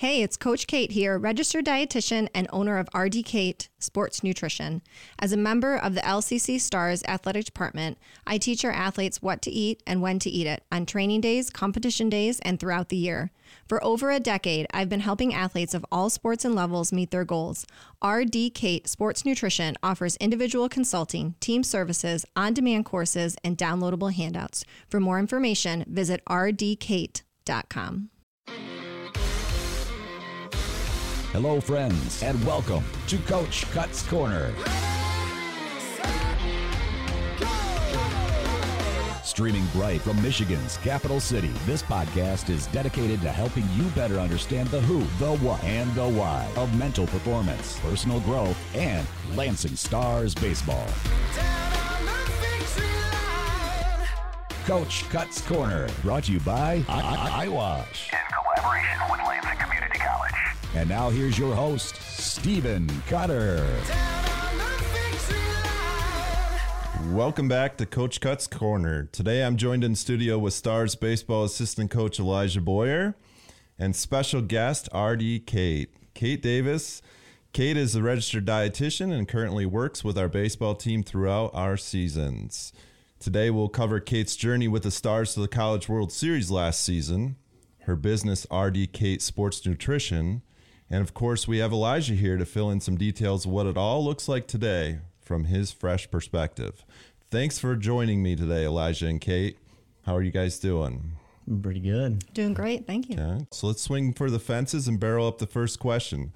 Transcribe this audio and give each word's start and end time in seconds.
Hey, 0.00 0.20
it's 0.20 0.36
Coach 0.36 0.66
Kate 0.66 0.92
here, 0.92 1.16
registered 1.16 1.64
dietitian 1.64 2.28
and 2.34 2.46
owner 2.52 2.76
of 2.76 2.86
RD 2.94 3.24
Kate 3.24 3.70
Sports 3.78 4.22
Nutrition. 4.22 4.82
As 5.18 5.32
a 5.32 5.38
member 5.38 5.74
of 5.74 5.94
the 5.94 6.02
LCC 6.02 6.60
Stars 6.60 7.02
Athletic 7.08 7.46
Department, 7.46 7.96
I 8.26 8.36
teach 8.36 8.62
our 8.62 8.72
athletes 8.72 9.22
what 9.22 9.40
to 9.40 9.50
eat 9.50 9.82
and 9.86 10.02
when 10.02 10.18
to 10.18 10.28
eat 10.28 10.46
it 10.46 10.64
on 10.70 10.84
training 10.84 11.22
days, 11.22 11.48
competition 11.48 12.10
days, 12.10 12.40
and 12.40 12.60
throughout 12.60 12.90
the 12.90 12.98
year. 12.98 13.30
For 13.66 13.82
over 13.82 14.10
a 14.10 14.20
decade, 14.20 14.66
I've 14.70 14.90
been 14.90 15.00
helping 15.00 15.32
athletes 15.32 15.72
of 15.72 15.86
all 15.90 16.10
sports 16.10 16.44
and 16.44 16.54
levels 16.54 16.92
meet 16.92 17.10
their 17.10 17.24
goals. 17.24 17.64
RD 18.04 18.52
Kate 18.52 18.86
Sports 18.86 19.24
Nutrition 19.24 19.76
offers 19.82 20.16
individual 20.16 20.68
consulting, 20.68 21.36
team 21.40 21.62
services, 21.62 22.26
on 22.36 22.52
demand 22.52 22.84
courses, 22.84 23.34
and 23.42 23.56
downloadable 23.56 24.12
handouts. 24.12 24.62
For 24.90 25.00
more 25.00 25.18
information, 25.18 25.86
visit 25.88 26.22
rdkate.com. 26.26 28.10
Hello, 31.36 31.60
friends, 31.60 32.22
and 32.22 32.42
welcome 32.46 32.82
to 33.08 33.18
Coach 33.18 33.70
Cuts 33.72 34.02
Corner. 34.04 34.54
Streaming 39.22 39.66
bright 39.74 40.00
from 40.00 40.20
Michigan's 40.22 40.78
capital 40.78 41.20
city, 41.20 41.52
this 41.66 41.82
podcast 41.82 42.48
is 42.48 42.68
dedicated 42.68 43.20
to 43.20 43.28
helping 43.30 43.68
you 43.74 43.82
better 43.90 44.18
understand 44.18 44.68
the 44.68 44.80
who, 44.80 45.00
the 45.22 45.36
what, 45.44 45.62
and 45.62 45.94
the 45.94 46.08
why 46.08 46.50
of 46.56 46.74
mental 46.78 47.06
performance, 47.06 47.78
personal 47.80 48.20
growth, 48.20 48.56
and 48.74 49.06
Lansing 49.36 49.76
Stars 49.76 50.34
baseball. 50.34 50.86
Coach 54.64 55.06
Cuts 55.10 55.42
Corner, 55.42 55.86
brought 56.02 56.24
to 56.24 56.32
you 56.32 56.40
by 56.40 56.82
I- 56.88 57.00
I- 57.02 57.42
Eyewash. 57.42 58.10
in 58.10 58.18
collaboration 58.32 58.98
with 59.10 59.20
Lansing 59.20 59.58
Community 59.58 59.98
College. 59.98 60.32
And 60.76 60.90
now 60.90 61.08
here's 61.08 61.38
your 61.38 61.54
host, 61.54 61.96
Stephen 62.02 62.86
Cutter. 63.06 63.66
Welcome 67.06 67.48
back 67.48 67.78
to 67.78 67.86
Coach 67.86 68.20
Cuts 68.20 68.46
Corner. 68.46 69.08
Today 69.10 69.42
I'm 69.42 69.56
joined 69.56 69.84
in 69.84 69.94
studio 69.94 70.38
with 70.38 70.52
Stars 70.52 70.94
baseball 70.94 71.44
assistant 71.44 71.90
coach 71.90 72.20
Elijah 72.20 72.60
Boyer 72.60 73.16
and 73.78 73.96
special 73.96 74.42
guest 74.42 74.90
RD 74.94 75.46
Kate. 75.46 75.88
Kate 76.12 76.42
Davis. 76.42 77.00
Kate 77.54 77.78
is 77.78 77.96
a 77.96 78.02
registered 78.02 78.44
dietitian 78.44 79.10
and 79.10 79.26
currently 79.26 79.64
works 79.64 80.04
with 80.04 80.18
our 80.18 80.28
baseball 80.28 80.74
team 80.74 81.02
throughout 81.02 81.52
our 81.54 81.78
seasons. 81.78 82.74
Today 83.18 83.48
we'll 83.48 83.70
cover 83.70 83.98
Kate's 83.98 84.36
journey 84.36 84.68
with 84.68 84.82
the 84.82 84.90
Stars 84.90 85.32
to 85.32 85.40
the 85.40 85.48
College 85.48 85.88
World 85.88 86.12
Series 86.12 86.50
last 86.50 86.84
season, 86.84 87.36
her 87.84 87.96
business 87.96 88.46
RD 88.52 88.92
Kate 88.92 89.22
Sports 89.22 89.64
Nutrition, 89.64 90.42
and 90.90 91.02
of 91.02 91.14
course 91.14 91.48
we 91.48 91.58
have 91.58 91.72
Elijah 91.72 92.14
here 92.14 92.36
to 92.36 92.44
fill 92.44 92.70
in 92.70 92.80
some 92.80 92.96
details 92.96 93.44
of 93.44 93.52
what 93.52 93.66
it 93.66 93.76
all 93.76 94.04
looks 94.04 94.28
like 94.28 94.46
today 94.46 94.98
from 95.20 95.44
his 95.44 95.72
fresh 95.72 96.10
perspective. 96.10 96.84
Thanks 97.30 97.58
for 97.58 97.74
joining 97.76 98.22
me 98.22 98.36
today, 98.36 98.64
Elijah 98.64 99.06
and 99.06 99.20
Kate. 99.20 99.58
How 100.04 100.14
are 100.16 100.22
you 100.22 100.30
guys 100.30 100.58
doing? 100.58 101.12
Pretty 101.62 101.80
good. 101.80 102.32
Doing 102.34 102.54
great. 102.54 102.86
Thank 102.86 103.08
you. 103.08 103.18
Okay, 103.18 103.46
so 103.50 103.66
let's 103.66 103.82
swing 103.82 104.12
for 104.12 104.30
the 104.30 104.38
fences 104.38 104.88
and 104.88 104.98
barrel 104.98 105.28
up 105.28 105.38
the 105.38 105.46
first 105.46 105.78
question. 105.78 106.32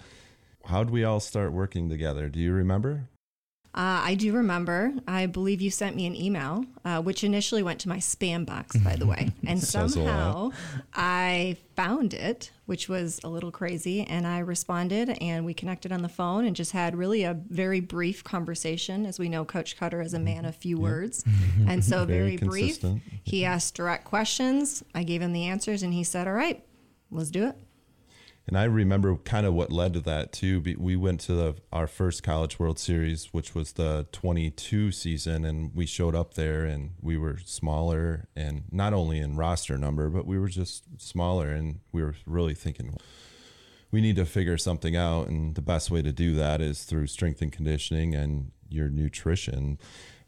How'd 0.67 0.91
we 0.91 1.05
all 1.05 1.21
start 1.21 1.53
working 1.53 1.89
together? 1.89 2.29
Do 2.29 2.39
you 2.39 2.53
remember? 2.53 3.09
Uh, 3.73 4.03
I 4.05 4.15
do 4.17 4.33
remember. 4.33 4.93
I 5.07 5.27
believe 5.27 5.61
you 5.61 5.71
sent 5.71 5.95
me 5.95 6.05
an 6.07 6.17
email, 6.17 6.65
uh, 6.85 7.01
which 7.01 7.23
initially 7.23 7.63
went 7.63 7.79
to 7.81 7.89
my 7.89 7.99
spam 7.99 8.45
box, 8.45 8.77
by 8.77 8.97
the 8.97 9.07
way. 9.07 9.31
And 9.47 9.61
Says 9.61 9.97
a 9.97 10.01
lot. 10.01 10.07
somehow 10.07 10.51
I 10.93 11.57
found 11.77 12.13
it, 12.13 12.51
which 12.67 12.89
was 12.89 13.21
a 13.23 13.29
little 13.29 13.53
crazy. 13.53 14.03
And 14.03 14.27
I 14.27 14.41
responded 14.41 15.11
and 15.21 15.45
we 15.47 15.55
connected 15.55 15.93
on 15.93 16.03
the 16.03 16.09
phone 16.09 16.45
and 16.47 16.55
just 16.57 16.73
had 16.73 16.97
really 16.97 17.23
a 17.23 17.35
very 17.49 17.81
brief 17.81 18.25
conversation. 18.25 19.07
As 19.07 19.19
we 19.21 19.29
know, 19.29 19.45
Coach 19.45 19.77
Cutter 19.79 20.01
is 20.03 20.15
a 20.15 20.21
man 20.21 20.45
of 20.45 20.57
few 20.57 20.77
words. 20.79 21.25
And 21.69 21.85
so, 21.85 22.05
Very 22.11 22.37
very, 22.37 22.49
brief. 22.49 22.85
He 23.23 23.45
asked 23.45 23.75
direct 23.77 24.05
questions. 24.05 24.83
I 24.97 25.05
gave 25.05 25.23
him 25.23 25.33
the 25.33 25.47
answers 25.47 25.83
and 25.85 25.95
he 25.95 26.03
said, 26.03 26.27
All 26.27 26.35
right, 26.35 26.65
let's 27.11 27.31
do 27.31 27.47
it. 27.47 27.57
And 28.47 28.59
I 28.59 28.65
remember 28.65 29.15
kind 29.17 29.47
of 29.47 29.55
what 29.55 29.71
led 29.71 29.95
to 29.95 30.01
that 30.01 30.33
too. 30.33 30.61
We 30.79 30.97
went 30.97 31.21
to 31.21 31.35
the, 31.35 31.55
our 31.73 31.87
first 31.87 32.23
College 32.23 32.59
World 32.59 32.79
Series, 32.79 33.27
which 33.27 33.55
was 33.55 33.73
the 33.73 34.07
22 34.13 34.91
season, 34.91 35.45
and 35.45 35.75
we 35.75 35.87
showed 35.87 36.17
up 36.17 36.35
there 36.35 36.65
and 36.65 36.91
we 37.01 37.17
were 37.17 37.39
smaller 37.45 38.29
and 38.35 38.65
not 38.73 38.93
only 38.93 39.19
in 39.19 39.37
roster 39.37 39.79
number, 39.79 40.11
but 40.11 40.27
we 40.27 40.39
were 40.39 40.49
just 40.49 41.01
smaller. 41.01 41.51
And 41.51 41.81
we 41.93 42.03
were 42.03 42.17
really 42.27 42.55
thinking, 42.55 42.97
we 43.93 44.01
need 44.01 44.17
to 44.17 44.25
figure 44.25 44.59
something 44.59 44.97
out. 44.97 45.29
And 45.29 45.55
the 45.55 45.63
best 45.63 45.91
way 45.91 46.03
to 46.03 46.13
do 46.13 46.35
that 46.35 46.61
is 46.61 46.83
through 46.85 47.07
strength 47.07 47.43
and 47.43 47.53
conditioning 47.53 48.15
and 48.15 48.51
your 48.69 48.89
nutrition. 48.89 49.79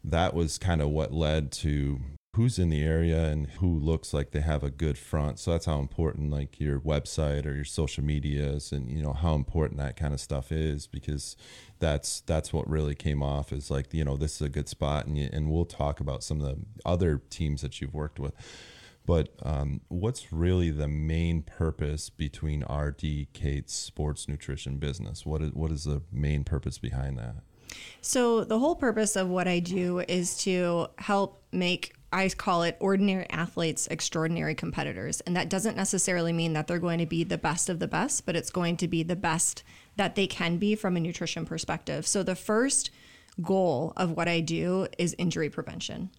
That 0.03 0.33
was 0.33 0.57
kind 0.57 0.81
of 0.81 0.89
what 0.89 1.13
led 1.13 1.51
to 1.53 1.99
who's 2.35 2.57
in 2.57 2.69
the 2.69 2.81
area 2.81 3.25
and 3.25 3.47
who 3.59 3.77
looks 3.77 4.11
like 4.11 4.31
they 4.31 4.41
have 4.41 4.63
a 4.63 4.71
good 4.71 4.97
front. 4.97 5.37
So 5.37 5.51
that's 5.51 5.67
how 5.67 5.79
important 5.79 6.31
like 6.31 6.59
your 6.59 6.79
website 6.79 7.45
or 7.45 7.53
your 7.53 7.63
social 7.63 8.03
medias 8.03 8.71
and 8.71 8.89
you 8.89 9.03
know 9.03 9.13
how 9.13 9.35
important 9.35 9.79
that 9.79 9.95
kind 9.95 10.13
of 10.13 10.19
stuff 10.19 10.51
is 10.51 10.87
because 10.87 11.35
that's 11.79 12.21
that's 12.21 12.51
what 12.51 12.67
really 12.67 12.95
came 12.95 13.21
off 13.21 13.53
is 13.53 13.69
like 13.69 13.93
you 13.93 14.03
know 14.03 14.17
this 14.17 14.35
is 14.35 14.41
a 14.41 14.49
good 14.49 14.67
spot 14.67 15.05
and 15.05 15.17
you, 15.17 15.29
and 15.31 15.51
we'll 15.51 15.65
talk 15.65 15.99
about 15.99 16.23
some 16.23 16.41
of 16.41 16.47
the 16.47 16.57
other 16.85 17.21
teams 17.29 17.61
that 17.61 17.79
you've 17.79 17.93
worked 17.93 18.19
with. 18.19 18.33
But 19.05 19.33
um, 19.43 19.81
what's 19.89 20.31
really 20.31 20.71
the 20.71 20.87
main 20.87 21.41
purpose 21.41 22.09
between 22.09 22.63
RD 22.63 23.27
Kate's 23.33 23.73
sports 23.73 24.27
nutrition 24.27 24.77
business? 24.77 25.25
What 25.25 25.41
is 25.43 25.51
what 25.51 25.71
is 25.71 25.83
the 25.83 26.01
main 26.11 26.43
purpose 26.43 26.79
behind 26.79 27.19
that? 27.19 27.35
So, 28.01 28.43
the 28.43 28.59
whole 28.59 28.75
purpose 28.75 29.15
of 29.15 29.29
what 29.29 29.47
I 29.47 29.59
do 29.59 29.99
is 29.99 30.37
to 30.43 30.87
help 30.97 31.43
make, 31.51 31.95
I 32.13 32.29
call 32.29 32.61
it 32.61 32.77
ordinary 32.79 33.27
athletes 33.31 33.87
extraordinary 33.87 34.53
competitors. 34.53 35.19
And 35.21 35.35
that 35.35 35.49
doesn't 35.49 35.75
necessarily 35.75 36.31
mean 36.31 36.53
that 36.53 36.67
they're 36.67 36.77
going 36.77 36.99
to 36.99 37.07
be 37.07 37.23
the 37.23 37.39
best 37.39 37.69
of 37.69 37.79
the 37.79 37.87
best, 37.87 38.25
but 38.27 38.35
it's 38.35 38.51
going 38.51 38.77
to 38.77 38.87
be 38.87 39.01
the 39.01 39.15
best 39.15 39.63
that 39.95 40.15
they 40.15 40.27
can 40.27 40.57
be 40.57 40.75
from 40.75 40.95
a 40.95 40.99
nutrition 40.99 41.43
perspective. 41.45 42.05
So, 42.05 42.21
the 42.21 42.35
first 42.35 42.91
goal 43.41 43.93
of 43.97 44.11
what 44.11 44.27
I 44.27 44.41
do 44.41 44.87
is 44.99 45.15
injury 45.17 45.49
prevention, 45.49 46.11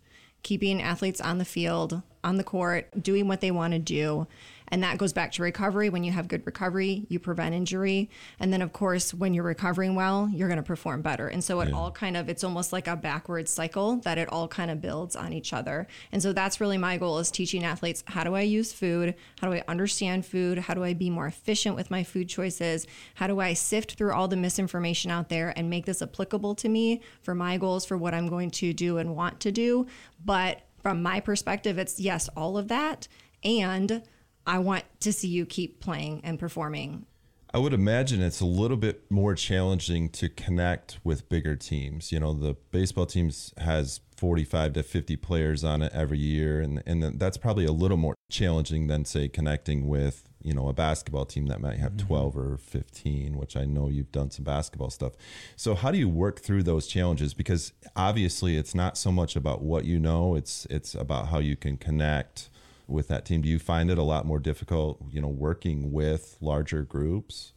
keeping 0.43 0.83
athletes 0.83 1.21
on 1.21 1.39
the 1.39 1.45
field, 1.45 2.03
on 2.25 2.39
the 2.39 2.45
court, 2.45 2.91
doing 3.01 3.29
what 3.29 3.41
they 3.41 3.53
want 3.53 3.73
to 3.73 3.79
do. 3.79 4.27
And 4.75 4.83
that 4.83 4.99
goes 4.99 5.13
back 5.13 5.31
to 5.33 5.43
recovery. 5.45 5.89
When 5.89 6.03
you 6.03 6.11
have 6.11 6.27
good 6.27 6.45
recovery, 6.45 7.07
you 7.09 7.21
prevent 7.21 7.55
injury. 7.55 8.11
And 8.41 8.53
then, 8.53 8.61
of 8.61 8.73
course, 8.73 9.15
when 9.15 9.33
you're 9.33 9.45
recovering 9.45 9.95
well, 9.95 10.29
you're 10.33 10.49
going 10.49 10.57
to 10.57 10.65
perform 10.65 11.01
better. 11.01 11.29
And 11.29 11.45
so 11.45 11.61
it 11.61 11.73
all 11.73 11.93
kind 11.93 12.17
of, 12.17 12.29
it's 12.29 12.43
almost 12.43 12.73
like 12.73 12.89
a 12.89 12.97
backwards 12.97 13.53
cycle 13.53 13.99
that 13.99 14.19
it 14.19 14.29
all 14.33 14.49
kind 14.49 14.73
of 14.73 14.81
builds 14.81 15.15
on 15.15 15.33
each 15.33 15.53
other. 15.53 15.87
And 16.11 16.21
so 16.21 16.33
that's 16.33 16.61
really 16.61 16.77
my 16.77 16.97
goal 16.97 17.21
is 17.21 17.31
teaching 17.31 17.63
athletes 17.63 18.03
how 18.09 18.25
do 18.25 18.35
I 18.35 18.41
use 18.41 18.73
food? 18.73 19.15
How 19.41 19.49
do 19.49 19.55
I 19.55 19.63
understand 19.69 20.27
food? 20.27 20.59
How 20.59 20.75
do 20.75 20.83
I 20.83 20.93
be 20.93 21.09
more 21.09 21.29
efficient 21.29 21.77
with 21.77 21.89
my 21.89 22.03
food 22.03 22.29
choices? 22.29 22.85
How 23.15 23.29
do 23.29 23.39
I 23.39 23.53
sift 23.53 23.93
through 23.93 24.13
all 24.13 24.27
the 24.27 24.35
misinformation 24.35 25.09
out 25.09 25.29
there 25.29 25.53
and 25.57 25.71
make 25.71 25.87
this 25.87 26.03
applicable 26.03 26.57
to 26.57 26.69
me 26.69 27.01
for 27.23 27.37
my 27.37 27.59
goals, 27.59 27.85
for 27.85 27.97
what 27.97 28.13
I'm 28.13 28.27
going 28.27 28.51
to 28.51 28.73
do 28.73 28.99
and 28.99 29.15
want 29.15 29.39
to 29.39 29.53
do? 29.53 29.87
But 30.25 30.63
from 30.83 31.01
my 31.01 31.21
perspective, 31.21 31.79
it's 31.79 32.01
yes, 32.01 32.29
all 32.37 32.59
of 32.59 32.67
that. 32.67 33.07
And 33.45 34.03
I 34.47 34.59
want 34.59 34.85
to 35.01 35.13
see 35.13 35.29
you 35.29 35.47
keep 35.47 35.81
playing 35.81 36.21
and 36.25 36.39
performing. 36.39 37.07
I 37.55 37.59
would 37.59 37.73
imagine 37.73 38.21
it's 38.21 38.41
a 38.41 38.47
little 38.47 38.77
bit 38.77 39.09
more 39.13 39.37
challenging 39.37 40.09
to 40.11 40.29
connect 40.29 40.99
with 41.05 41.29
bigger 41.29 41.55
teams. 41.55 42.11
You 42.11 42.19
know, 42.19 42.35
the 42.35 42.57
baseball 42.73 43.07
teams 43.07 43.55
has 43.59 44.01
45 44.17 44.73
to 44.73 44.83
50 44.83 45.15
players 45.17 45.63
on 45.63 45.81
it 45.81 45.93
every 45.93 46.19
year 46.19 46.61
and 46.61 46.83
and 46.85 47.19
that's 47.21 47.37
probably 47.37 47.65
a 47.65 47.73
little 47.73 47.97
more 47.97 48.15
challenging 48.29 48.89
than 48.89 49.05
say 49.05 49.29
connecting 49.29 49.87
with, 49.87 50.29
you 50.43 50.53
know, 50.53 50.69
a 50.69 50.73
basketball 50.73 51.27
team 51.27 51.47
that 51.47 51.61
might 51.61 51.79
have 51.79 51.93
mm-hmm. 51.93 52.09
12 52.09 52.37
or 52.37 52.57
15, 52.57 53.37
which 53.37 53.57
I 53.57 53.65
know 53.65 53.89
you've 53.89 54.11
done 54.11 54.33
some 54.33 54.45
basketball 54.45 54.91
stuff. 54.91 55.13
So 55.55 55.77
how 55.77 55.93
do 55.93 55.99
you 55.99 56.09
work 56.09 56.41
through 56.41 56.65
those 56.65 56.89
challenges 56.89 57.35
because 57.35 57.73
obviously 57.95 58.57
it's 58.57 58.75
not 58.75 58.99
so 58.99 59.13
much 59.13 59.37
about 59.37 59.63
what 59.63 59.85
you 59.85 60.01
know, 60.01 60.35
it's 60.35 60.67
it's 60.71 60.97
about 60.97 61.29
how 61.29 61.39
you 61.39 61.55
can 61.55 61.77
connect 61.77 62.51
with 62.87 63.09
that 63.09 63.25
team. 63.25 63.43
Do 63.43 63.49
you 63.49 63.59
find 63.59 63.91
it 63.91 63.99
a 63.99 64.03
lot 64.03 64.27
more 64.27 64.39
difficult, 64.39 65.01
you 65.11 65.21
know, 65.21 65.29
working 65.29 65.93
with 65.93 66.37
larger 66.41 66.83
groups? 66.83 67.53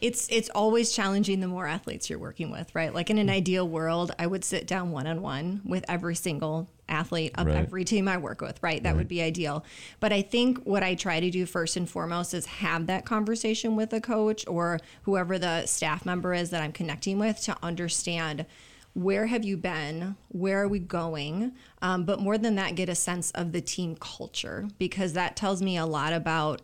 It's 0.00 0.28
it's 0.30 0.50
always 0.50 0.92
challenging 0.92 1.40
the 1.40 1.48
more 1.48 1.66
athletes 1.66 2.10
you're 2.10 2.18
working 2.18 2.50
with, 2.50 2.74
right? 2.74 2.92
Like 2.92 3.10
in 3.10 3.18
an 3.18 3.28
mm. 3.28 3.32
ideal 3.32 3.68
world, 3.68 4.12
I 4.18 4.26
would 4.26 4.44
sit 4.44 4.66
down 4.66 4.90
one 4.90 5.06
on 5.06 5.22
one 5.22 5.62
with 5.64 5.84
every 5.88 6.14
single 6.14 6.68
athlete 6.88 7.32
of 7.36 7.46
Right. 7.46 7.56
every 7.56 7.84
team 7.84 8.08
I 8.08 8.18
work 8.18 8.40
with, 8.40 8.62
right? 8.62 8.82
That 8.82 8.96
would 8.96 9.08
be 9.08 9.22
ideal. 9.22 9.64
But 10.00 10.12
I 10.12 10.22
think 10.22 10.62
what 10.64 10.82
I 10.82 10.94
try 10.94 11.20
to 11.20 11.30
do 11.30 11.46
first 11.46 11.76
and 11.76 11.88
foremost 11.88 12.34
is 12.34 12.46
have 12.46 12.86
that 12.86 13.06
conversation 13.06 13.76
with 13.76 13.92
a 13.92 14.00
coach 14.00 14.44
or 14.46 14.78
whoever 15.02 15.38
the 15.38 15.66
staff 15.66 16.04
member 16.04 16.34
is 16.34 16.50
that 16.50 16.62
I'm 16.62 16.72
connecting 16.72 17.18
with 17.18 17.40
to 17.42 17.56
understand 17.62 18.46
where 18.94 19.26
have 19.26 19.44
you 19.44 19.56
been 19.56 20.16
where 20.28 20.62
are 20.62 20.68
we 20.68 20.78
going 20.78 21.52
um, 21.80 22.04
but 22.04 22.20
more 22.20 22.36
than 22.36 22.56
that 22.56 22.74
get 22.74 22.88
a 22.88 22.94
sense 22.94 23.30
of 23.32 23.52
the 23.52 23.60
team 23.60 23.96
culture 23.96 24.68
because 24.78 25.14
that 25.14 25.34
tells 25.34 25.62
me 25.62 25.76
a 25.76 25.86
lot 25.86 26.12
about 26.12 26.60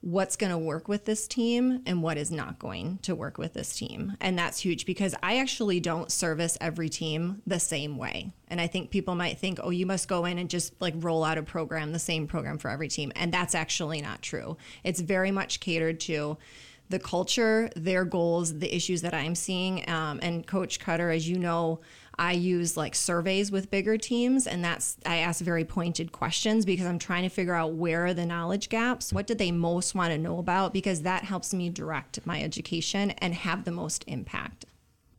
what's 0.00 0.36
going 0.36 0.50
to 0.50 0.58
work 0.58 0.86
with 0.86 1.04
this 1.04 1.26
team 1.26 1.82
and 1.84 2.02
what 2.02 2.16
is 2.16 2.30
not 2.30 2.58
going 2.58 2.98
to 3.02 3.14
work 3.14 3.36
with 3.36 3.54
this 3.54 3.76
team. 3.76 4.16
And 4.20 4.38
that's 4.38 4.60
huge 4.60 4.86
because 4.86 5.14
I 5.22 5.38
actually 5.38 5.80
don't 5.80 6.10
service 6.10 6.56
every 6.60 6.88
team 6.88 7.42
the 7.46 7.58
same 7.58 7.96
way. 7.96 8.32
And 8.46 8.60
I 8.60 8.68
think 8.68 8.90
people 8.90 9.16
might 9.16 9.38
think, 9.38 9.58
oh, 9.62 9.70
you 9.70 9.86
must 9.86 10.06
go 10.06 10.24
in 10.24 10.38
and 10.38 10.48
just 10.48 10.80
like 10.80 10.94
roll 10.98 11.24
out 11.24 11.36
a 11.36 11.42
program, 11.42 11.92
the 11.92 11.98
same 11.98 12.28
program 12.28 12.58
for 12.58 12.70
every 12.70 12.88
team. 12.88 13.10
And 13.16 13.34
that's 13.34 13.56
actually 13.56 14.00
not 14.00 14.22
true. 14.22 14.56
It's 14.84 15.00
very 15.00 15.32
much 15.32 15.58
catered 15.58 15.98
to 16.00 16.38
the 16.88 16.98
culture, 16.98 17.70
their 17.76 18.04
goals, 18.04 18.58
the 18.58 18.74
issues 18.74 19.02
that 19.02 19.14
I'm 19.14 19.34
seeing. 19.34 19.88
Um, 19.88 20.18
and 20.22 20.46
Coach 20.46 20.80
Cutter, 20.80 21.10
as 21.10 21.28
you 21.28 21.38
know, 21.38 21.80
I 22.18 22.32
use 22.32 22.76
like 22.76 22.94
surveys 22.94 23.52
with 23.52 23.70
bigger 23.70 23.96
teams, 23.96 24.46
and 24.46 24.64
that's 24.64 24.96
I 25.06 25.18
ask 25.18 25.40
very 25.40 25.64
pointed 25.64 26.10
questions 26.10 26.66
because 26.66 26.86
I'm 26.86 26.98
trying 26.98 27.22
to 27.22 27.28
figure 27.28 27.54
out 27.54 27.74
where 27.74 28.06
are 28.06 28.14
the 28.14 28.26
knowledge 28.26 28.68
gaps, 28.68 29.12
what 29.12 29.26
do 29.26 29.34
they 29.34 29.52
most 29.52 29.94
want 29.94 30.12
to 30.12 30.18
know 30.18 30.38
about, 30.38 30.72
because 30.72 31.02
that 31.02 31.24
helps 31.24 31.54
me 31.54 31.70
direct 31.70 32.26
my 32.26 32.42
education 32.42 33.12
and 33.12 33.34
have 33.34 33.64
the 33.64 33.70
most 33.70 34.04
impact. 34.08 34.64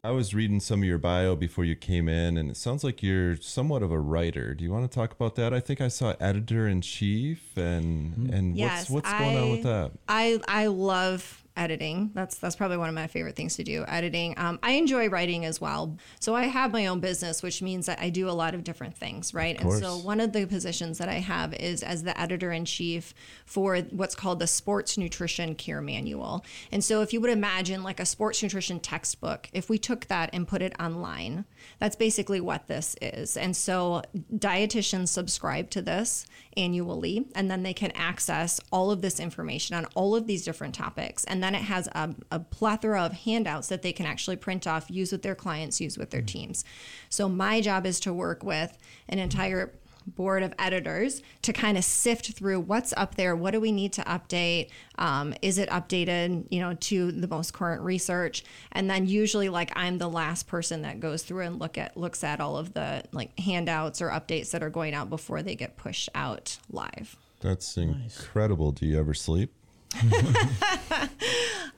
I 0.01 0.11
was 0.11 0.33
reading 0.33 0.61
some 0.61 0.79
of 0.79 0.85
your 0.85 0.97
bio 0.97 1.35
before 1.35 1.65
you 1.65 1.75
came 1.75 2.07
in, 2.07 2.37
and 2.37 2.49
it 2.49 2.55
sounds 2.55 2.85
like 2.85 3.03
you're 3.03 3.35
somewhat 3.35 3.83
of 3.83 3.91
a 3.91 3.99
writer. 3.99 4.53
Do 4.53 4.63
you 4.63 4.71
want 4.71 4.89
to 4.89 4.95
talk 4.95 5.11
about 5.11 5.35
that? 5.35 5.53
I 5.53 5.59
think 5.59 5.81
I 5.81 5.89
saw 5.89 6.15
editor 6.21 6.67
in 6.67 6.81
chief, 6.81 7.57
and 7.57 8.33
and 8.33 8.57
Yes, 8.57 8.89
what's 8.89 9.09
what's 9.09 9.19
going 9.19 9.37
on 9.37 9.51
with 9.51 9.63
that? 9.63 9.91
I 10.07 10.39
I 10.47 10.67
love 10.67 11.43
editing. 11.59 12.11
That's 12.13 12.37
that's 12.37 12.55
probably 12.55 12.77
one 12.77 12.89
of 12.89 12.95
my 12.95 13.07
favorite 13.07 13.35
things 13.35 13.55
to 13.57 13.63
do. 13.63 13.83
Editing. 13.87 14.33
Um, 14.37 14.57
I 14.63 14.71
enjoy 14.71 15.09
writing 15.09 15.45
as 15.45 15.59
well. 15.59 15.97
So 16.19 16.33
I 16.33 16.45
have 16.45 16.71
my 16.71 16.87
own 16.87 17.01
business, 17.01 17.43
which 17.43 17.61
means 17.61 17.85
that 17.85 17.99
I 17.99 18.09
do 18.09 18.29
a 18.29 18.31
lot 18.31 18.55
of 18.55 18.63
different 18.63 18.95
things, 18.95 19.33
right? 19.33 19.59
And 19.59 19.71
so 19.73 19.97
one 19.97 20.19
of 20.19 20.31
the 20.31 20.45
positions 20.47 20.97
that 20.97 21.09
I 21.09 21.15
have 21.15 21.53
is 21.53 21.83
as 21.83 22.03
the 22.03 22.19
editor 22.19 22.51
in 22.51 22.65
chief 22.65 23.13
for 23.45 23.77
what's 23.91 24.15
called 24.15 24.39
the 24.39 24.47
Sports 24.47 24.97
Nutrition 24.97 25.53
Care 25.53 25.81
Manual. 25.81 26.45
And 26.71 26.83
so 26.83 27.01
if 27.01 27.11
you 27.13 27.19
would 27.21 27.29
imagine 27.29 27.83
like 27.83 27.99
a 27.99 28.05
sports 28.05 28.41
nutrition 28.41 28.79
textbook, 28.79 29.49
if 29.53 29.69
we 29.69 29.77
took 29.77 30.07
that 30.07 30.29
and 30.31 30.47
put 30.47 30.61
it 30.61 30.73
online, 30.79 31.45
that's 31.79 31.95
basically 31.97 32.39
what 32.39 32.67
this 32.67 32.95
is. 33.01 33.35
And 33.35 33.55
so 33.55 34.01
dietitians 34.33 35.09
subscribe 35.09 35.69
to 35.71 35.81
this 35.81 36.25
annually, 36.59 37.25
and 37.35 37.49
then 37.49 37.63
they 37.63 37.73
can 37.73 37.91
access 37.91 38.59
all 38.71 38.91
of 38.91 39.01
this 39.01 39.19
information 39.19 39.75
on 39.75 39.85
all 39.95 40.15
of 40.15 40.27
these 40.27 40.43
different 40.43 40.75
topics. 40.75 41.23
And 41.23 41.41
then 41.41 41.55
it 41.55 41.63
has 41.63 41.87
a, 41.87 42.13
a 42.31 42.39
plethora 42.39 43.03
of 43.03 43.13
handouts 43.13 43.69
that 43.69 43.81
they 43.81 43.93
can 43.93 44.05
actually 44.05 44.35
print 44.35 44.67
off, 44.67 44.91
use 44.91 45.11
with 45.11 45.21
their 45.21 45.35
clients, 45.35 45.79
use 45.79 45.97
with 45.97 46.09
their 46.11 46.21
hmm. 46.21 46.27
teams. 46.27 46.65
So 47.09 47.29
my 47.29 47.61
job 47.61 47.85
is 47.85 47.99
to 48.01 48.13
work 48.13 48.43
with 48.43 48.77
an 49.07 49.19
entire 49.19 49.73
board 50.15 50.43
of 50.43 50.53
editors 50.59 51.21
to 51.41 51.53
kind 51.53 51.77
of 51.77 51.83
sift 51.83 52.33
through 52.33 52.59
what's 52.59 52.93
up 52.97 53.15
there 53.15 53.35
what 53.35 53.51
do 53.51 53.59
we 53.59 53.71
need 53.71 53.93
to 53.93 54.01
update 54.03 54.69
um, 54.97 55.33
is 55.41 55.57
it 55.57 55.69
updated 55.69 56.45
you 56.49 56.59
know 56.59 56.73
to 56.75 57.11
the 57.11 57.27
most 57.27 57.53
current 57.53 57.81
research 57.81 58.43
and 58.71 58.89
then 58.89 59.07
usually 59.07 59.49
like 59.49 59.71
i'm 59.75 59.97
the 59.97 60.09
last 60.09 60.47
person 60.47 60.81
that 60.81 60.99
goes 60.99 61.23
through 61.23 61.45
and 61.45 61.59
look 61.59 61.77
at 61.77 61.95
looks 61.95 62.23
at 62.23 62.39
all 62.39 62.57
of 62.57 62.73
the 62.73 63.03
like 63.11 63.37
handouts 63.39 64.01
or 64.01 64.09
updates 64.09 64.51
that 64.51 64.63
are 64.63 64.69
going 64.69 64.93
out 64.93 65.09
before 65.09 65.41
they 65.41 65.55
get 65.55 65.77
pushed 65.77 66.09
out 66.15 66.57
live 66.71 67.15
That's 67.41 67.77
incredible. 67.77 68.71
Do 68.73 68.85
you 68.85 68.99
ever 68.99 69.13
sleep? 69.13 69.53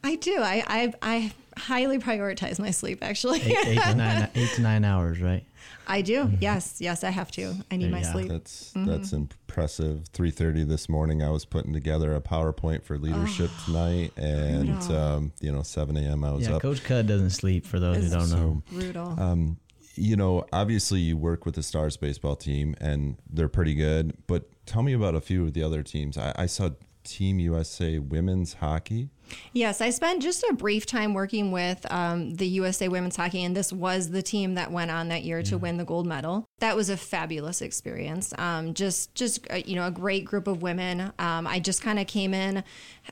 i 0.03 0.15
do 0.15 0.35
i 0.41 0.63
i, 0.67 0.93
I 1.01 1.33
highly 1.61 1.99
prioritize 1.99 2.59
my 2.59 2.71
sleep 2.71 2.99
actually 3.01 3.41
Eight, 3.41 3.57
eight 3.67 3.81
to 3.83 3.95
nine, 4.03 4.29
eight 4.35 4.49
to 4.55 4.61
nine 4.61 4.83
hours, 4.83 5.19
right? 5.21 5.43
i 5.87 6.01
do 6.01 6.29
yes 6.39 6.77
yes 6.79 7.03
i 7.03 7.09
have 7.09 7.31
to 7.31 7.53
i 7.71 7.75
need 7.77 7.91
my 7.91 7.99
Yeah. 8.01 8.11
sleep 8.13 8.27
That's 8.29 8.71
Mm-hmm. 8.73 8.89
that's 8.89 9.13
impressive. 9.13 10.07
Three 10.13 10.31
thirty 10.31 10.63
this 10.63 10.87
morning, 10.87 11.21
I 11.21 11.29
was 11.29 11.43
putting 11.45 11.73
together 11.73 12.15
a 12.15 12.21
PowerPoint 12.21 12.83
for 12.83 12.97
leadership 12.97 13.49
tonight, 13.65 14.13
and 14.15 14.79
brutal. 14.79 14.95
um, 14.97 15.31
you 15.41 15.51
know, 15.51 15.61
seven 15.61 15.97
a.m. 15.97 16.23
I 16.23 16.31
was 16.31 16.47
Yeah, 16.47 16.55
up. 16.55 16.61
Coach 16.61 16.83
Cut 16.83 17.05
doesn't 17.07 17.31
sleep. 17.31 17.65
For 17.65 17.77
those 17.79 17.97
who 18.03 18.09
don't 18.09 18.29
know, 18.29 18.63
brutal 18.71 19.15
Um, 19.19 19.57
you 19.95 20.15
know, 20.15 20.45
obviously 20.53 21.01
you 21.01 21.17
work 21.17 21.45
with 21.45 21.55
the 21.55 21.63
Stars 21.63 21.97
baseball 21.97 22.37
team, 22.37 22.75
and 22.79 23.17
they're 23.29 23.49
pretty 23.49 23.73
good. 23.75 24.13
But 24.25 24.43
tell 24.65 24.83
me 24.83 24.93
about 24.93 25.15
a 25.15 25.21
few 25.21 25.43
of 25.43 25.51
the 25.53 25.63
other 25.63 25.83
teams. 25.83 26.17
I, 26.17 26.33
I 26.37 26.45
saw 26.45 26.69
Team 27.03 27.39
USA 27.39 27.99
women's 27.99 28.53
hockey. 28.53 29.09
Yes, 29.53 29.81
I 29.81 29.89
spent 29.89 30.21
just 30.21 30.43
a 30.43 30.53
brief 30.53 30.85
time 30.85 31.13
working 31.13 31.51
with 31.51 31.85
um, 31.91 32.35
the 32.35 32.47
USA 32.47 32.87
women's 32.87 33.15
hockey, 33.15 33.43
and 33.43 33.55
this 33.55 33.73
was 33.73 34.09
the 34.09 34.21
team 34.21 34.55
that 34.55 34.71
went 34.71 34.91
on 34.91 35.09
that 35.09 35.23
year 35.23 35.43
to 35.43 35.57
win 35.57 35.77
the 35.77 35.83
gold 35.83 36.07
medal. 36.07 36.45
That 36.59 36.75
was 36.75 36.89
a 36.89 36.97
fabulous 36.97 37.61
experience. 37.61 38.33
Um, 38.37 38.73
just, 38.73 39.13
just 39.15 39.45
uh, 39.51 39.55
you 39.65 39.75
know, 39.75 39.85
a 39.85 39.91
great 39.91 40.25
group 40.25 40.47
of 40.47 40.61
women. 40.61 41.11
Um, 41.19 41.47
I 41.47 41.59
just 41.59 41.81
kind 41.81 41.99
of 41.99 42.07
came 42.07 42.33
in 42.33 42.63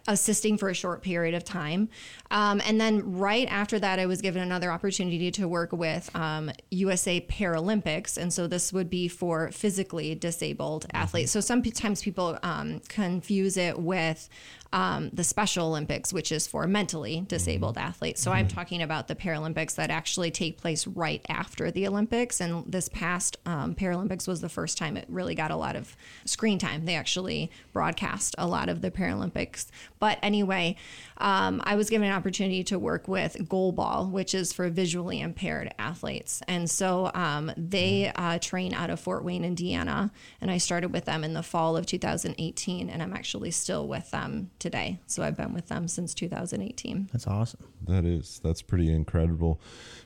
assisting 0.08 0.58
for 0.58 0.70
a 0.70 0.74
short 0.74 1.02
period 1.02 1.36
of 1.36 1.44
time, 1.44 1.90
um, 2.32 2.62
and 2.66 2.80
then 2.80 3.18
right 3.18 3.48
after 3.50 3.80
that, 3.80 4.00
I 4.00 4.06
was 4.06 4.22
given 4.22 4.42
another 4.42 4.72
opportunity 4.72 5.32
to 5.32 5.48
work 5.48 5.72
with 5.72 6.14
um, 6.16 6.52
USA 6.72 7.22
Paralympics, 7.22 8.18
and 8.18 8.32
so 8.32 8.48
this 8.48 8.72
would 8.72 8.90
be 8.90 9.08
for 9.08 9.52
physically 9.52 10.16
disabled 10.16 10.86
athletes. 10.94 11.32
So 11.32 11.40
sometimes 11.40 12.02
people 12.02 12.38
um, 12.44 12.82
confuse 12.88 13.58
it 13.58 13.80
with 13.80 14.30
um, 14.72 15.10
the 15.12 15.24
Special 15.24 15.68
Olympics, 15.68 16.14
which 16.14 16.32
is 16.32 16.46
for 16.48 16.68
mentally 16.68 17.26
disabled 17.28 17.78
athletes. 17.78 18.22
So 18.22 18.32
I'm 18.32 18.48
talking 18.48 18.82
about 18.82 19.08
the 19.08 19.16
Paralympics 19.16 19.76
that 19.76 19.90
actually 19.90 20.32
take 20.32 20.58
place 20.58 20.86
right 20.86 21.26
after 21.28 21.72
the 21.72 21.88
Olympics. 21.88 22.40
And 22.40 22.64
this 22.72 22.88
past 22.90 23.38
um, 23.46 23.74
Paralympics 23.74 24.28
was 24.28 24.42
the 24.42 24.50
first 24.50 24.78
time 24.78 24.96
it 24.98 25.06
really 25.10 25.36
got 25.36 25.52
a 25.52 25.56
lot 25.56 25.76
of 25.76 25.96
screen 26.26 26.60
time. 26.60 26.86
They 26.86 26.96
actually 26.96 27.52
broadcast 27.74 28.36
a 28.38 28.48
lot 28.48 28.70
of 28.70 28.82
the 28.82 28.92
Paralympics. 28.92 29.68
But 30.00 30.18
anyway, 30.24 30.78
um, 31.18 31.62
I 31.66 31.76
was 31.76 31.90
given 31.90 32.08
an 32.08 32.14
opportunity 32.14 32.64
to 32.66 32.80
work 32.80 33.08
with 33.08 33.36
Goalball, 33.50 34.10
which 34.10 34.34
is 34.34 34.54
for 34.54 34.70
visually 34.70 35.20
impaired 35.20 35.74
athletes. 35.78 36.42
And 36.48 36.70
so 36.70 37.12
um, 37.14 37.52
they 37.58 38.12
uh, 38.16 38.40
train 38.40 38.74
out 38.74 38.90
of 38.90 39.00
Fort 39.00 39.26
Wayne, 39.26 39.44
Indiana. 39.44 40.12
And 40.40 40.50
I 40.50 40.58
started 40.58 40.94
with 40.94 41.06
them 41.06 41.24
in 41.24 41.34
the 41.34 41.44
fall 41.44 41.76
of 41.76 41.86
2018. 41.86 42.90
And 42.90 43.04
I'm 43.04 43.14
actually 43.14 43.52
still 43.52 43.88
with 43.88 44.10
them 44.12 44.52
today. 44.58 45.00
So 45.06 45.22
I've 45.22 45.36
been 45.36 45.54
with 45.54 45.68
them 45.68 45.88
since 45.88 46.14
2018. 46.14 47.10
that's 47.12 47.28
awesome. 47.28 47.66
That 47.86 48.06
is 48.06 48.40
that's 48.44 48.62
pretty 48.62 48.94
incredible. 48.94 49.60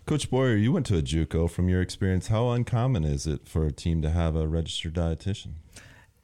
Coach 0.05 0.29
Boyer, 0.29 0.55
you 0.55 0.71
went 0.71 0.85
to 0.87 0.97
a 0.97 1.01
JUCO. 1.01 1.49
From 1.49 1.69
your 1.69 1.81
experience, 1.81 2.27
how 2.27 2.49
uncommon 2.49 3.03
is 3.03 3.27
it 3.27 3.47
for 3.47 3.65
a 3.65 3.71
team 3.71 4.01
to 4.01 4.09
have 4.09 4.35
a 4.35 4.47
registered 4.47 4.93
dietitian? 4.95 5.53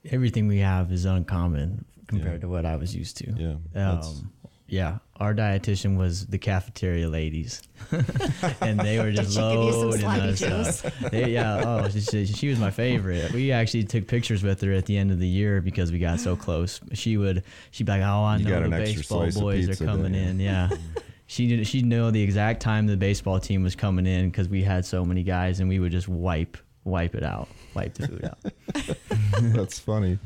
Everything 0.10 0.48
we 0.48 0.60
have 0.60 0.92
is 0.92 1.06
uncommon 1.06 1.86
compared 2.10 2.42
to 2.42 2.50
what 2.50 2.66
I 2.66 2.76
was 2.76 2.94
used 2.96 3.16
to. 3.18 3.32
Yeah, 3.74 3.90
Um, 3.90 4.32
yeah, 4.68 4.98
our 5.18 5.34
dietitian 5.34 5.98
was 5.98 6.28
the 6.28 6.38
cafeteria 6.38 7.10
ladies, 7.10 7.62
and 8.62 8.80
they 8.80 9.00
were 9.00 9.12
just 9.12 9.34
She 9.34 9.40
could 9.40 9.64
use 9.66 9.74
some 9.76 9.84
loading 9.86 10.36
sloppy 10.36 10.46
us 10.52 10.86
up. 10.86 10.94
They- 11.12 11.32
yeah, 11.32 11.64
oh, 11.66 11.90
she, 11.90 12.02
she, 12.02 12.26
she 12.28 12.50
was 12.50 12.60
my 12.60 12.70
favorite. 12.70 13.32
We 13.34 13.52
actually 13.52 13.86
took 13.86 14.06
pictures 14.08 14.44
with 14.44 14.62
her 14.62 14.72
at 14.74 14.86
the 14.86 14.96
end 14.98 15.10
of 15.12 15.18
the 15.20 15.28
year 15.28 15.60
because 15.62 15.92
we 15.92 15.98
got 15.98 16.20
so 16.20 16.36
close. 16.36 16.82
She 16.94 17.18
would, 17.18 17.44
she'd 17.72 17.86
be 17.86 17.94
like, 17.94 18.02
"Oh, 18.04 18.24
I 18.26 18.38
You 18.38 18.46
know 18.46 18.58
an 18.64 18.70
the 18.70 18.78
baseball 18.78 19.32
boys 19.32 19.70
are 19.70 19.86
coming 19.86 20.12
there. 20.12 20.30
in." 20.30 20.40
Yeah. 20.40 20.70
She 21.32 21.46
did. 21.46 21.68
She'd 21.68 21.86
know 21.86 22.10
the 22.10 22.24
exact 22.24 22.60
time 22.60 22.88
the 22.88 22.98
baseball 22.98 23.40
team 23.40 23.62
was 23.62 23.76
coming 23.76 24.08
in 24.08 24.32
because 24.32 24.50
we 24.50 24.64
had 24.64 24.84
so 24.84 25.06
many 25.06 25.22
guys, 25.22 25.60
and 25.60 25.70
we 25.70 25.78
would 25.78 25.92
just 25.92 26.08
wipe, 26.08 26.58
wipe 26.86 27.14
it 27.14 27.22
out, 27.22 27.48
wipe 27.76 27.94
the 27.94 28.08
food 28.08 28.26
out. 28.26 28.40
That's 29.54 29.78
funny. 29.78 30.18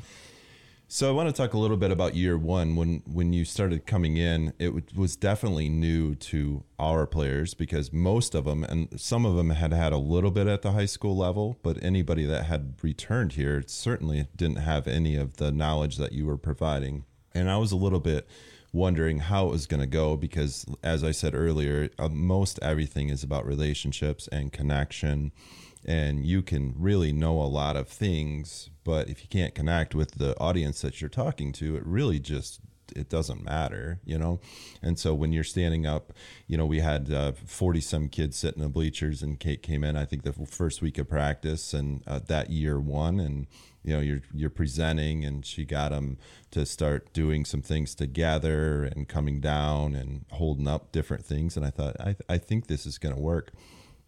So 0.94 1.10
I 1.10 1.12
want 1.12 1.28
to 1.28 1.34
talk 1.34 1.56
a 1.56 1.58
little 1.58 1.76
bit 1.76 1.90
about 1.90 2.14
year 2.14 2.38
one. 2.38 2.76
When 2.76 3.02
when 3.12 3.34
you 3.34 3.46
started 3.46 3.88
coming 3.88 4.18
in, 4.18 4.54
it 4.60 4.68
w- 4.68 4.86
was 4.96 5.16
definitely 5.16 5.68
new 5.68 6.14
to 6.14 6.66
our 6.78 7.08
players 7.08 7.56
because 7.56 7.92
most 7.92 8.36
of 8.36 8.46
them, 8.46 8.64
and 8.64 9.02
some 9.02 9.26
of 9.26 9.36
them 9.36 9.50
had 9.50 9.74
had 9.74 9.92
a 9.92 9.98
little 9.98 10.30
bit 10.30 10.46
at 10.46 10.62
the 10.62 10.74
high 10.74 10.86
school 10.86 11.18
level, 11.18 11.58
but 11.64 11.84
anybody 11.84 12.28
that 12.28 12.46
had 12.46 12.76
returned 12.84 13.34
here 13.34 13.64
certainly 13.66 14.28
didn't 14.36 14.58
have 14.58 14.88
any 14.88 15.16
of 15.16 15.38
the 15.38 15.52
knowledge 15.52 15.98
that 15.98 16.12
you 16.12 16.28
were 16.28 16.38
providing. 16.38 17.06
And 17.34 17.50
I 17.50 17.58
was 17.58 17.72
a 17.72 17.76
little 17.76 18.00
bit 18.00 18.28
wondering 18.74 19.20
how 19.20 19.48
it 19.48 19.52
was 19.52 19.68
going 19.68 19.80
to 19.80 19.88
go 19.88 20.18
because, 20.18 20.66
as 20.84 21.04
I 21.04 21.12
said 21.12 21.36
earlier, 21.36 21.90
uh, 21.98 22.10
most 22.10 22.60
everything 22.62 23.10
is 23.10 23.24
about 23.24 23.46
relationships 23.46 24.28
and 24.30 24.52
connection 24.52 25.32
and 25.86 26.26
you 26.26 26.42
can 26.42 26.74
really 26.78 27.12
know 27.12 27.42
a 27.42 27.44
lot 27.44 27.76
of 27.76 27.88
things 27.88 28.70
but 28.84 29.10
if 29.10 29.22
you 29.22 29.28
can't 29.30 29.56
connect 29.56 29.94
with 29.94 30.12
the 30.12 30.38
audience 30.40 30.82
that 30.82 31.02
you're 31.02 31.10
talking 31.10 31.52
to 31.52 31.76
it 31.76 31.86
really 31.86 32.20
just 32.20 32.60
it 32.96 33.10
doesn't 33.10 33.44
matter 33.44 34.00
you 34.06 34.18
know? 34.18 34.40
And 34.82 35.00
so 35.00 35.14
when 35.14 35.32
you're 35.32 35.44
standing 35.44 35.86
up 35.86 36.14
you 36.48 36.58
know 36.58 36.66
we 36.66 36.80
had 36.80 37.36
40 37.46 37.82
some 37.82 38.10
kids 38.10 38.38
sitting 38.38 38.62
in 38.62 38.68
the 38.68 38.74
bleachers 38.74 39.22
and 39.22 39.40
kate 39.40 39.62
came 39.62 39.84
in 39.84 39.96
i 39.96 40.06
think 40.06 40.24
the 40.24 40.34
first 40.34 40.82
week 40.82 40.98
of 40.98 41.10
practice 41.10 41.74
and 41.74 42.04
uh, 42.08 42.20
that 42.28 42.50
year 42.50 42.80
one 42.80 43.20
and 43.20 43.48
you 43.84 43.94
know 43.94 44.00
you're 44.00 44.22
you're 44.34 44.50
presenting 44.50 45.26
and 45.26 45.46
she 45.46 45.66
got 45.66 45.92
them 45.92 46.18
to 46.52 46.66
start 46.66 47.12
doing 47.14 47.46
some 47.46 47.62
things 47.62 47.94
together 47.96 48.86
and 48.86 49.08
coming 49.08 49.40
down 49.40 49.96
and 49.96 50.26
holding 50.32 50.68
up 50.68 50.92
different 50.92 51.26
things. 51.26 51.58
And 51.58 51.66
i 51.66 51.70
thought 51.70 51.96
i, 52.00 52.16
I 52.30 52.38
think 52.38 52.68
this 52.68 52.86
is 52.86 52.98
going 52.98 53.16
to 53.16 53.22
work. 53.22 53.52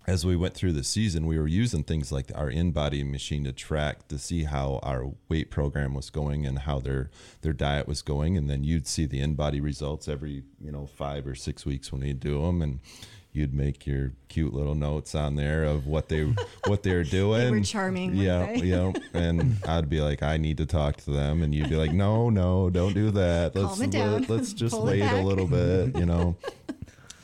As 0.07 0.23
we 0.23 0.35
went 0.35 0.53
through 0.53 0.73
the 0.73 0.83
season, 0.83 1.25
we 1.25 1.39
were 1.39 1.47
using 1.47 1.83
things 1.83 2.11
like 2.11 2.31
our 2.35 2.51
InBody 2.51 3.09
machine 3.09 3.43
to 3.45 3.51
track 3.51 4.07
to 4.09 4.19
see 4.19 4.43
how 4.43 4.79
our 4.83 5.13
weight 5.29 5.49
program 5.49 5.95
was 5.95 6.11
going 6.11 6.45
and 6.45 6.59
how 6.59 6.79
their 6.79 7.09
their 7.41 7.53
diet 7.53 7.87
was 7.87 8.03
going, 8.03 8.37
and 8.37 8.47
then 8.47 8.63
you'd 8.63 8.85
see 8.85 9.07
the 9.07 9.19
InBody 9.19 9.63
results 9.63 10.07
every 10.07 10.43
you 10.61 10.71
know 10.71 10.85
five 10.85 11.25
or 11.25 11.33
six 11.33 11.65
weeks 11.65 11.91
when 11.91 12.01
we 12.01 12.13
do 12.13 12.43
them, 12.43 12.61
and 12.61 12.81
you'd 13.35 13.53
make 13.53 13.85
your 13.85 14.13
cute 14.29 14.53
little 14.53 14.75
notes 14.75 15.13
on 15.13 15.35
there 15.35 15.63
of 15.65 15.87
what 15.87 16.09
they 16.09 16.23
what 16.67 16.83
they're 16.83 17.03
doing. 17.03 17.51
were 17.51 17.61
charming, 17.61 18.15
yeah, 18.15 18.51
yeah. 18.51 18.91
And 19.13 19.57
I'd 19.67 19.89
be 19.89 20.01
like, 20.01 20.23
I 20.23 20.37
need 20.37 20.57
to 20.57 20.65
talk 20.65 20.97
to 20.97 21.11
them, 21.11 21.43
and 21.43 21.53
you'd 21.53 21.69
be 21.69 21.75
like, 21.75 21.93
No, 21.93 22.29
no, 22.29 22.69
don't 22.69 22.93
do 22.93 23.11
that. 23.11 23.55
Let's 23.55 23.75
Calm 23.75 23.83
it 23.83 23.91
down. 23.91 24.25
Let, 24.27 24.39
us 24.41 24.53
just 24.63 24.75
Pull 24.75 24.85
wait 24.85 25.01
a 25.01 25.21
little 25.21 25.47
bit, 25.47 25.97
you 25.97 26.05
know. 26.05 26.35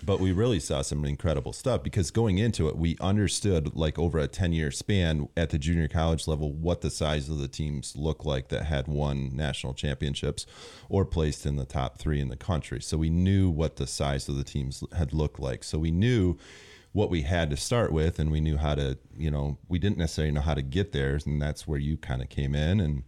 But 0.04 0.20
we 0.20 0.32
really 0.32 0.60
saw 0.60 0.82
some 0.82 1.06
incredible 1.06 1.54
stuff 1.54 1.84
because 1.84 2.12
going 2.12 2.38
into 2.38 2.68
it, 2.68 2.78
we 2.78 2.98
understood 3.00 3.76
like 3.76 4.00
over 4.00 4.18
a 4.18 4.28
10 4.28 4.54
year 4.54 4.72
span 4.72 5.30
at 5.38 5.52
the 5.52 5.60
junior 5.60 5.88
college 5.88 6.28
level 6.28 6.52
what 6.52 6.82
the 6.82 6.90
size 6.90 7.30
of 7.30 7.38
the 7.38 7.48
teams 7.48 7.96
look 7.96 8.26
like 8.26 8.50
that 8.50 8.64
had 8.64 8.88
won 8.88 9.36
national 9.36 9.74
championships 9.74 10.46
or 10.90 11.06
placed 11.06 11.46
in 11.46 11.56
the 11.56 11.66
top 11.66 11.98
three 11.98 12.20
in 12.20 12.30
the 12.30 12.36
country. 12.36 12.82
So 12.82 12.98
we 12.98 13.10
knew 13.10 13.50
what 13.50 13.76
the 13.76 13.88
size 13.88 14.28
of 14.28 14.38
the 14.38 14.44
teams 14.44 14.84
had 14.98 15.14
looked 15.14 15.40
like. 15.40 15.64
So 15.64 15.78
we 15.78 15.92
knew 15.92 16.38
what 16.94 17.10
we 17.10 17.22
had 17.22 17.50
to 17.50 17.58
start 17.58 17.92
with 17.92 18.20
and 18.20 18.32
we 18.32 18.42
knew 18.42 18.58
how 18.58 18.76
to, 18.76 18.98
you 19.16 19.32
know, 19.32 19.58
we 19.70 19.80
didn't 19.80 19.98
necessarily 19.98 20.32
know 20.32 20.42
how 20.42 20.54
to 20.54 20.62
get 20.62 20.92
there. 20.92 21.20
And 21.26 21.42
that's 21.42 21.68
where 21.68 21.80
you 21.80 21.96
kind 21.96 22.22
of 22.22 22.30
came 22.30 22.56
in 22.56 22.80
and 22.80 23.04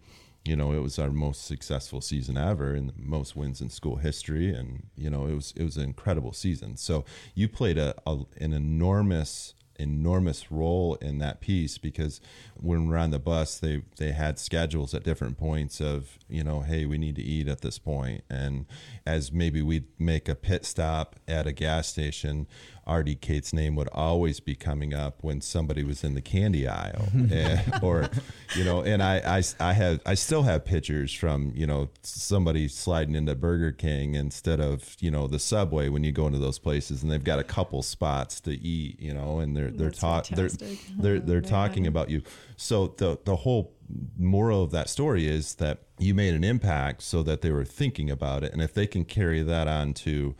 you 0.45 0.55
know, 0.57 0.73
it 0.73 0.79
was 0.79 0.99
our 0.99 1.09
most 1.09 1.45
successful 1.45 2.01
season 2.01 2.37
ever 2.37 2.73
and 2.73 2.91
most 2.97 3.35
wins 3.35 3.61
in 3.61 3.69
school 3.69 3.97
history. 3.97 4.53
And, 4.53 4.87
you 4.95 5.09
know, 5.09 5.25
it 5.25 5.35
was, 5.35 5.53
it 5.55 5.63
was 5.63 5.77
an 5.77 5.83
incredible 5.83 6.33
season. 6.33 6.75
So 6.75 7.05
you 7.33 7.47
played 7.47 7.77
a, 7.77 7.95
a 8.05 8.19
an 8.37 8.51
enormous, 8.51 9.53
enormous 9.79 10.51
role 10.51 10.95
in 10.95 11.19
that 11.19 11.39
piece 11.39 11.77
because 11.77 12.19
when 12.55 12.87
we're 12.87 12.97
on 12.97 13.11
the 13.11 13.19
bus, 13.19 13.57
they, 13.57 13.83
they 13.97 14.11
had 14.11 14.37
schedules 14.37 14.93
at 14.93 15.03
different 15.03 15.37
points 15.37 15.79
of, 15.79 16.19
you 16.27 16.43
know, 16.43 16.59
hey, 16.59 16.85
we 16.85 16.97
need 16.97 17.15
to 17.15 17.23
eat 17.23 17.47
at 17.47 17.61
this 17.61 17.79
point. 17.79 18.25
And 18.29 18.65
as 19.05 19.31
maybe 19.31 19.61
we'd 19.61 19.87
make 19.97 20.27
a 20.27 20.35
pit 20.35 20.65
stop 20.65 21.15
at 21.25 21.47
a 21.47 21.53
gas 21.53 21.87
station, 21.87 22.47
RD 22.87 23.21
Kate's 23.21 23.53
name 23.53 23.75
would 23.75 23.87
always 23.91 24.39
be 24.39 24.55
coming 24.55 24.93
up 24.93 25.23
when 25.23 25.41
somebody 25.41 25.83
was 25.83 26.03
in 26.03 26.15
the 26.15 26.21
candy 26.21 26.67
aisle, 26.67 27.07
and, 27.13 27.31
eh, 27.33 27.79
or 27.81 28.09
you 28.55 28.63
know. 28.63 28.81
And 28.81 29.01
I, 29.01 29.17
I, 29.39 29.43
I 29.59 29.73
have, 29.73 30.01
I 30.05 30.13
still 30.15 30.43
have 30.43 30.65
pictures 30.65 31.13
from 31.13 31.51
you 31.55 31.65
know 31.65 31.89
somebody 32.01 32.67
sliding 32.67 33.15
into 33.15 33.35
Burger 33.35 33.71
King 33.71 34.15
instead 34.15 34.59
of 34.59 34.95
you 34.99 35.11
know 35.11 35.27
the 35.27 35.39
Subway 35.39 35.89
when 35.89 36.03
you 36.03 36.11
go 36.11 36.27
into 36.27 36.39
those 36.39 36.59
places, 36.59 37.03
and 37.03 37.11
they've 37.11 37.23
got 37.23 37.39
a 37.39 37.43
couple 37.43 37.81
spots 37.83 38.39
to 38.41 38.51
eat, 38.51 38.99
you 38.99 39.13
know, 39.13 39.39
and 39.39 39.55
they're 39.55 39.71
they're 39.71 39.87
That's 39.89 39.99
talk 39.99 40.27
they're 40.27 40.49
they're 40.49 41.15
Oh, 41.15 41.19
they're 41.19 41.41
man. 41.41 41.43
talking 41.43 41.87
about 41.87 42.09
you. 42.09 42.21
So 42.57 42.87
the 42.97 43.17
the 43.23 43.37
whole 43.37 43.73
moral 44.17 44.63
of 44.63 44.71
that 44.71 44.89
story 44.89 45.27
is 45.27 45.55
that 45.55 45.79
you 45.99 46.13
made 46.13 46.33
an 46.33 46.43
impact 46.43 47.03
so 47.03 47.21
that 47.23 47.41
they 47.41 47.51
were 47.51 47.65
thinking 47.65 48.09
about 48.09 48.43
it, 48.43 48.51
and 48.51 48.61
if 48.61 48.73
they 48.73 48.87
can 48.87 49.05
carry 49.05 49.41
that 49.41 49.67
on 49.67 49.93
to 49.93 50.35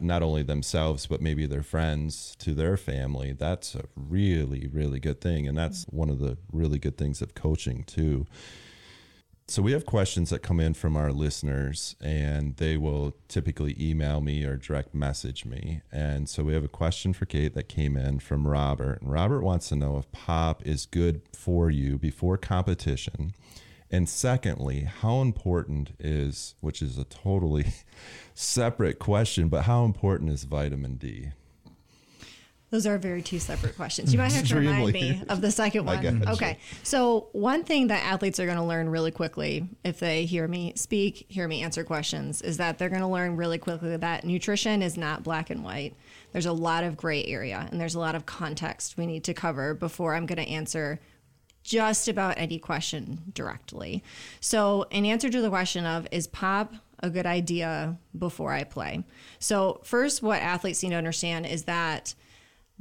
not 0.00 0.22
only 0.22 0.42
themselves 0.42 1.06
but 1.06 1.20
maybe 1.20 1.46
their 1.46 1.62
friends 1.62 2.36
to 2.38 2.54
their 2.54 2.76
family. 2.76 3.32
That's 3.32 3.74
a 3.74 3.84
really 3.96 4.68
really 4.72 5.00
good 5.00 5.20
thing. 5.20 5.46
And 5.46 5.56
that's 5.56 5.84
mm-hmm. 5.84 5.96
one 5.96 6.10
of 6.10 6.18
the 6.18 6.38
really 6.52 6.78
good 6.78 6.96
things 6.96 7.22
of 7.22 7.34
coaching 7.34 7.84
too. 7.84 8.26
So 9.50 9.62
we 9.62 9.72
have 9.72 9.86
questions 9.86 10.28
that 10.28 10.42
come 10.42 10.60
in 10.60 10.74
from 10.74 10.94
our 10.94 11.10
listeners 11.10 11.96
and 12.02 12.54
they 12.58 12.76
will 12.76 13.14
typically 13.28 13.74
email 13.80 14.20
me 14.20 14.44
or 14.44 14.56
direct 14.56 14.94
message 14.94 15.46
me. 15.46 15.80
And 15.90 16.28
so 16.28 16.44
we 16.44 16.52
have 16.52 16.64
a 16.64 16.68
question 16.68 17.14
for 17.14 17.24
kate 17.24 17.54
that 17.54 17.66
came 17.66 17.96
in 17.96 18.18
from 18.18 18.46
robert. 18.46 19.00
And 19.00 19.10
robert 19.10 19.40
wants 19.40 19.70
to 19.70 19.76
know 19.76 19.96
if 19.96 20.12
pop 20.12 20.66
is 20.66 20.84
good 20.84 21.22
for 21.34 21.70
you 21.70 21.96
before 21.96 22.36
competition 22.36 23.32
and 23.90 24.08
secondly 24.08 24.80
how 24.80 25.20
important 25.20 25.90
is 25.98 26.54
which 26.60 26.82
is 26.82 26.98
a 26.98 27.04
totally 27.04 27.66
separate 28.34 28.98
question 28.98 29.48
but 29.48 29.62
how 29.62 29.84
important 29.84 30.30
is 30.30 30.44
vitamin 30.44 30.96
d 30.96 31.30
Those 32.70 32.86
are 32.86 32.98
very 32.98 33.22
two 33.22 33.38
separate 33.38 33.76
questions. 33.76 34.12
You 34.12 34.18
might 34.18 34.32
have 34.32 34.46
to 34.48 34.56
remind 34.56 34.92
me 34.92 35.22
of 35.30 35.40
the 35.40 35.50
second 35.50 35.86
one. 35.86 36.28
Okay. 36.28 36.58
So, 36.82 37.28
one 37.32 37.64
thing 37.64 37.86
that 37.86 38.04
athletes 38.04 38.38
are 38.38 38.44
going 38.44 38.58
to 38.58 38.64
learn 38.64 38.90
really 38.90 39.10
quickly 39.10 39.66
if 39.84 40.00
they 40.00 40.26
hear 40.26 40.46
me 40.46 40.74
speak, 40.76 41.24
hear 41.30 41.48
me 41.48 41.62
answer 41.62 41.82
questions, 41.82 42.42
is 42.42 42.58
that 42.58 42.76
they're 42.76 42.90
going 42.90 43.00
to 43.00 43.08
learn 43.08 43.36
really 43.36 43.56
quickly 43.56 43.96
that 43.96 44.24
nutrition 44.24 44.82
is 44.82 44.98
not 44.98 45.22
black 45.22 45.48
and 45.48 45.64
white. 45.64 45.94
There's 46.32 46.44
a 46.44 46.52
lot 46.52 46.84
of 46.84 46.94
gray 46.94 47.24
area 47.24 47.66
and 47.70 47.80
there's 47.80 47.94
a 47.94 48.00
lot 48.00 48.14
of 48.14 48.26
context 48.26 48.98
we 48.98 49.06
need 49.06 49.24
to 49.24 49.32
cover 49.32 49.72
before 49.72 50.14
I'm 50.14 50.26
going 50.26 50.44
to 50.44 50.48
answer 50.48 51.00
just 51.68 52.08
about 52.08 52.38
any 52.38 52.58
question 52.58 53.20
directly. 53.34 54.02
So, 54.40 54.86
in 54.90 55.04
answer 55.04 55.28
to 55.28 55.40
the 55.40 55.50
question 55.50 55.84
of 55.84 56.08
is 56.10 56.26
pop 56.26 56.74
a 57.00 57.10
good 57.10 57.26
idea 57.26 57.98
before 58.18 58.52
I 58.52 58.64
play? 58.64 59.04
So, 59.38 59.80
first, 59.84 60.22
what 60.22 60.40
athletes 60.40 60.82
need 60.82 60.90
to 60.90 60.96
understand 60.96 61.46
is 61.46 61.64
that 61.64 62.14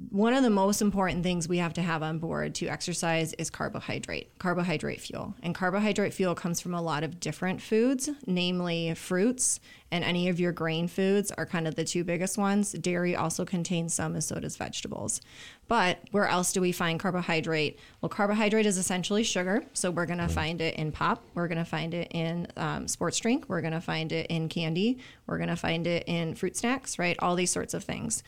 one 0.09 0.33
of 0.33 0.43
the 0.43 0.49
most 0.49 0.81
important 0.81 1.23
things 1.23 1.47
we 1.47 1.57
have 1.57 1.73
to 1.73 1.81
have 1.81 2.03
on 2.03 2.19
board 2.19 2.53
to 2.55 2.67
exercise 2.67 3.33
is 3.33 3.49
carbohydrate, 3.49 4.37
carbohydrate 4.37 5.01
fuel. 5.01 5.33
And 5.41 5.55
carbohydrate 5.55 6.13
fuel 6.13 6.35
comes 6.35 6.61
from 6.61 6.75
a 6.75 6.81
lot 6.81 7.03
of 7.03 7.19
different 7.19 7.61
foods, 7.61 8.09
namely 8.27 8.93
fruits 8.93 9.59
and 9.91 10.03
any 10.03 10.29
of 10.29 10.39
your 10.39 10.51
grain 10.51 10.87
foods 10.87 11.31
are 11.31 11.45
kind 11.45 11.67
of 11.67 11.75
the 11.75 11.85
two 11.85 12.03
biggest 12.03 12.37
ones. 12.37 12.71
Dairy 12.73 13.15
also 13.15 13.45
contains 13.45 13.93
some, 13.93 14.15
as 14.15 14.27
so 14.27 14.39
does 14.39 14.57
vegetables. 14.57 15.21
But 15.67 15.99
where 16.11 16.27
else 16.27 16.53
do 16.53 16.61
we 16.61 16.71
find 16.71 16.99
carbohydrate? 16.99 17.79
Well, 18.01 18.09
carbohydrate 18.09 18.65
is 18.65 18.77
essentially 18.77 19.23
sugar. 19.23 19.63
So 19.73 19.91
we're 19.91 20.05
going 20.05 20.19
to 20.19 20.27
find 20.27 20.61
it 20.61 20.75
in 20.75 20.91
pop. 20.91 21.23
We're 21.33 21.47
going 21.47 21.57
to 21.57 21.65
find 21.65 21.93
it 21.93 22.09
in 22.11 22.47
um, 22.55 22.87
sports 22.87 23.19
drink. 23.19 23.45
We're 23.47 23.61
going 23.61 23.73
to 23.73 23.81
find 23.81 24.11
it 24.11 24.27
in 24.27 24.49
candy. 24.49 24.99
We're 25.25 25.37
going 25.37 25.49
to 25.49 25.55
find 25.55 25.85
it 25.85 26.03
in 26.07 26.35
fruit 26.35 26.55
snacks, 26.55 26.97
right? 26.97 27.17
All 27.19 27.35
these 27.35 27.51
sorts 27.51 27.73
of 27.73 27.83
things. 27.83 28.23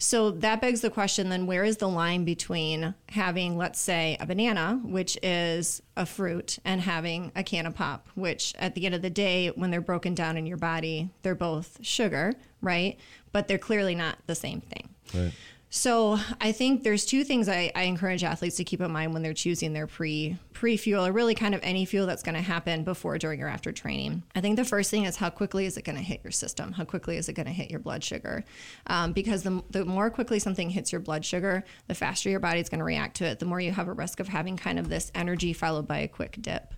So 0.00 0.30
that 0.30 0.60
begs 0.60 0.80
the 0.80 0.90
question 0.90 1.28
then 1.28 1.46
where 1.46 1.64
is 1.64 1.78
the 1.78 1.88
line 1.88 2.24
between 2.24 2.94
having, 3.08 3.58
let's 3.58 3.80
say, 3.80 4.16
a 4.20 4.26
banana, 4.26 4.80
which 4.84 5.18
is 5.24 5.82
a 5.96 6.06
fruit, 6.06 6.58
and 6.64 6.80
having 6.80 7.32
a 7.34 7.42
can 7.42 7.66
of 7.66 7.74
pop, 7.74 8.08
which 8.14 8.54
at 8.58 8.76
the 8.76 8.86
end 8.86 8.94
of 8.94 9.02
the 9.02 9.10
day, 9.10 9.48
when 9.48 9.72
they're 9.72 9.80
broken 9.80 10.14
down 10.14 10.36
in 10.36 10.46
your 10.46 10.56
body, 10.56 10.97
they're 11.22 11.34
both 11.34 11.78
sugar, 11.82 12.32
right? 12.60 12.98
But 13.32 13.48
they're 13.48 13.58
clearly 13.58 13.94
not 13.94 14.18
the 14.26 14.34
same 14.34 14.60
thing. 14.60 14.88
right 15.14 15.32
So 15.70 16.18
I 16.40 16.52
think 16.52 16.82
there's 16.82 17.04
two 17.04 17.24
things 17.24 17.46
I, 17.48 17.70
I 17.74 17.82
encourage 17.82 18.24
athletes 18.24 18.56
to 18.56 18.64
keep 18.64 18.80
in 18.80 18.90
mind 18.90 19.12
when 19.12 19.22
they're 19.22 19.34
choosing 19.34 19.74
their 19.74 19.86
pre 19.86 20.38
pre 20.54 20.78
fuel 20.78 21.06
or 21.06 21.12
really 21.12 21.34
kind 21.34 21.54
of 21.54 21.60
any 21.62 21.84
fuel 21.84 22.06
that's 22.06 22.22
going 22.22 22.34
to 22.34 22.40
happen 22.40 22.84
before, 22.84 23.18
during, 23.18 23.42
or 23.42 23.48
after 23.48 23.70
training. 23.70 24.22
I 24.34 24.40
think 24.40 24.56
the 24.56 24.64
first 24.64 24.90
thing 24.90 25.04
is 25.04 25.16
how 25.16 25.28
quickly 25.28 25.66
is 25.66 25.76
it 25.76 25.84
going 25.84 25.98
to 25.98 26.02
hit 26.02 26.20
your 26.24 26.30
system? 26.30 26.72
How 26.72 26.84
quickly 26.84 27.18
is 27.18 27.28
it 27.28 27.34
going 27.34 27.46
to 27.46 27.52
hit 27.52 27.70
your 27.70 27.80
blood 27.80 28.02
sugar? 28.02 28.44
Um, 28.86 29.12
because 29.12 29.42
the, 29.42 29.62
the 29.70 29.84
more 29.84 30.08
quickly 30.08 30.38
something 30.38 30.70
hits 30.70 30.90
your 30.90 31.02
blood 31.02 31.24
sugar, 31.24 31.64
the 31.86 31.94
faster 31.94 32.30
your 32.30 32.40
body's 32.40 32.70
going 32.70 32.78
to 32.80 32.84
react 32.84 33.18
to 33.18 33.26
it. 33.26 33.38
The 33.38 33.46
more 33.46 33.60
you 33.60 33.72
have 33.72 33.88
a 33.88 33.92
risk 33.92 34.20
of 34.20 34.28
having 34.28 34.56
kind 34.56 34.78
of 34.78 34.88
this 34.88 35.12
energy 35.14 35.52
followed 35.52 35.86
by 35.86 35.98
a 35.98 36.08
quick 36.08 36.38
dip. 36.40 36.74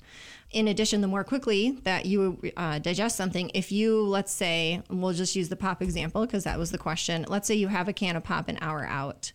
In 0.50 0.66
addition, 0.66 1.00
the 1.00 1.06
more 1.06 1.22
quickly 1.22 1.78
that 1.84 2.06
you 2.06 2.40
uh, 2.56 2.80
digest 2.80 3.16
something, 3.16 3.52
if 3.54 3.70
you, 3.70 4.02
let's 4.02 4.32
say, 4.32 4.82
we'll 4.90 5.12
just 5.12 5.36
use 5.36 5.48
the 5.48 5.56
pop 5.56 5.80
example 5.80 6.26
because 6.26 6.42
that 6.42 6.58
was 6.58 6.72
the 6.72 6.78
question. 6.78 7.24
Let's 7.28 7.46
say 7.46 7.54
you 7.54 7.68
have 7.68 7.86
a 7.86 7.92
can 7.92 8.16
of 8.16 8.24
pop 8.24 8.48
an 8.48 8.58
hour 8.60 8.84
out. 8.84 9.32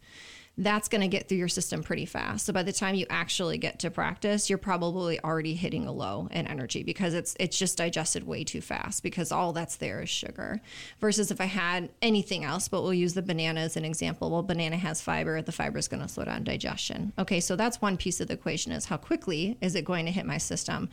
That's 0.57 0.87
going 0.87 1.01
to 1.01 1.07
get 1.07 1.27
through 1.27 1.39
your 1.39 1.49
system 1.49 1.83
pretty 1.83 2.05
fast. 2.05 2.45
So 2.45 2.53
by 2.53 2.63
the 2.63 2.71
time 2.71 2.95
you 2.95 3.05
actually 3.09 3.57
get 3.57 3.79
to 3.79 3.91
practice, 3.91 4.49
you're 4.49 4.57
probably 4.57 5.19
already 5.19 5.53
hitting 5.53 5.85
a 5.85 5.91
low 5.91 6.29
in 6.31 6.47
energy 6.47 6.81
because 6.81 7.13
it's 7.13 7.35
it's 7.39 7.57
just 7.57 7.77
digested 7.77 8.25
way 8.25 8.45
too 8.45 8.61
fast 8.61 9.03
because 9.03 9.31
all 9.31 9.51
that's 9.51 9.75
there 9.75 10.01
is 10.01 10.09
sugar. 10.09 10.61
Versus 11.01 11.29
if 11.29 11.41
I 11.41 11.45
had 11.45 11.89
anything 12.01 12.45
else, 12.45 12.69
but 12.69 12.83
we'll 12.83 12.93
use 12.93 13.13
the 13.13 13.21
banana 13.21 13.61
as 13.61 13.75
an 13.75 13.83
example. 13.83 14.31
Well, 14.31 14.43
banana 14.43 14.77
has 14.77 15.01
fiber. 15.01 15.41
The 15.41 15.51
fiber 15.51 15.77
is 15.77 15.89
going 15.89 16.01
to 16.01 16.07
slow 16.07 16.23
down 16.23 16.45
digestion. 16.45 17.11
Okay, 17.19 17.41
so 17.41 17.55
that's 17.55 17.81
one 17.81 17.97
piece 17.97 18.21
of 18.21 18.27
the 18.27 18.35
equation 18.35 18.71
is 18.71 18.85
how 18.85 18.97
quickly 18.97 19.57
is 19.59 19.75
it 19.75 19.83
going 19.83 20.05
to 20.05 20.11
hit 20.11 20.25
my 20.25 20.37
system. 20.37 20.89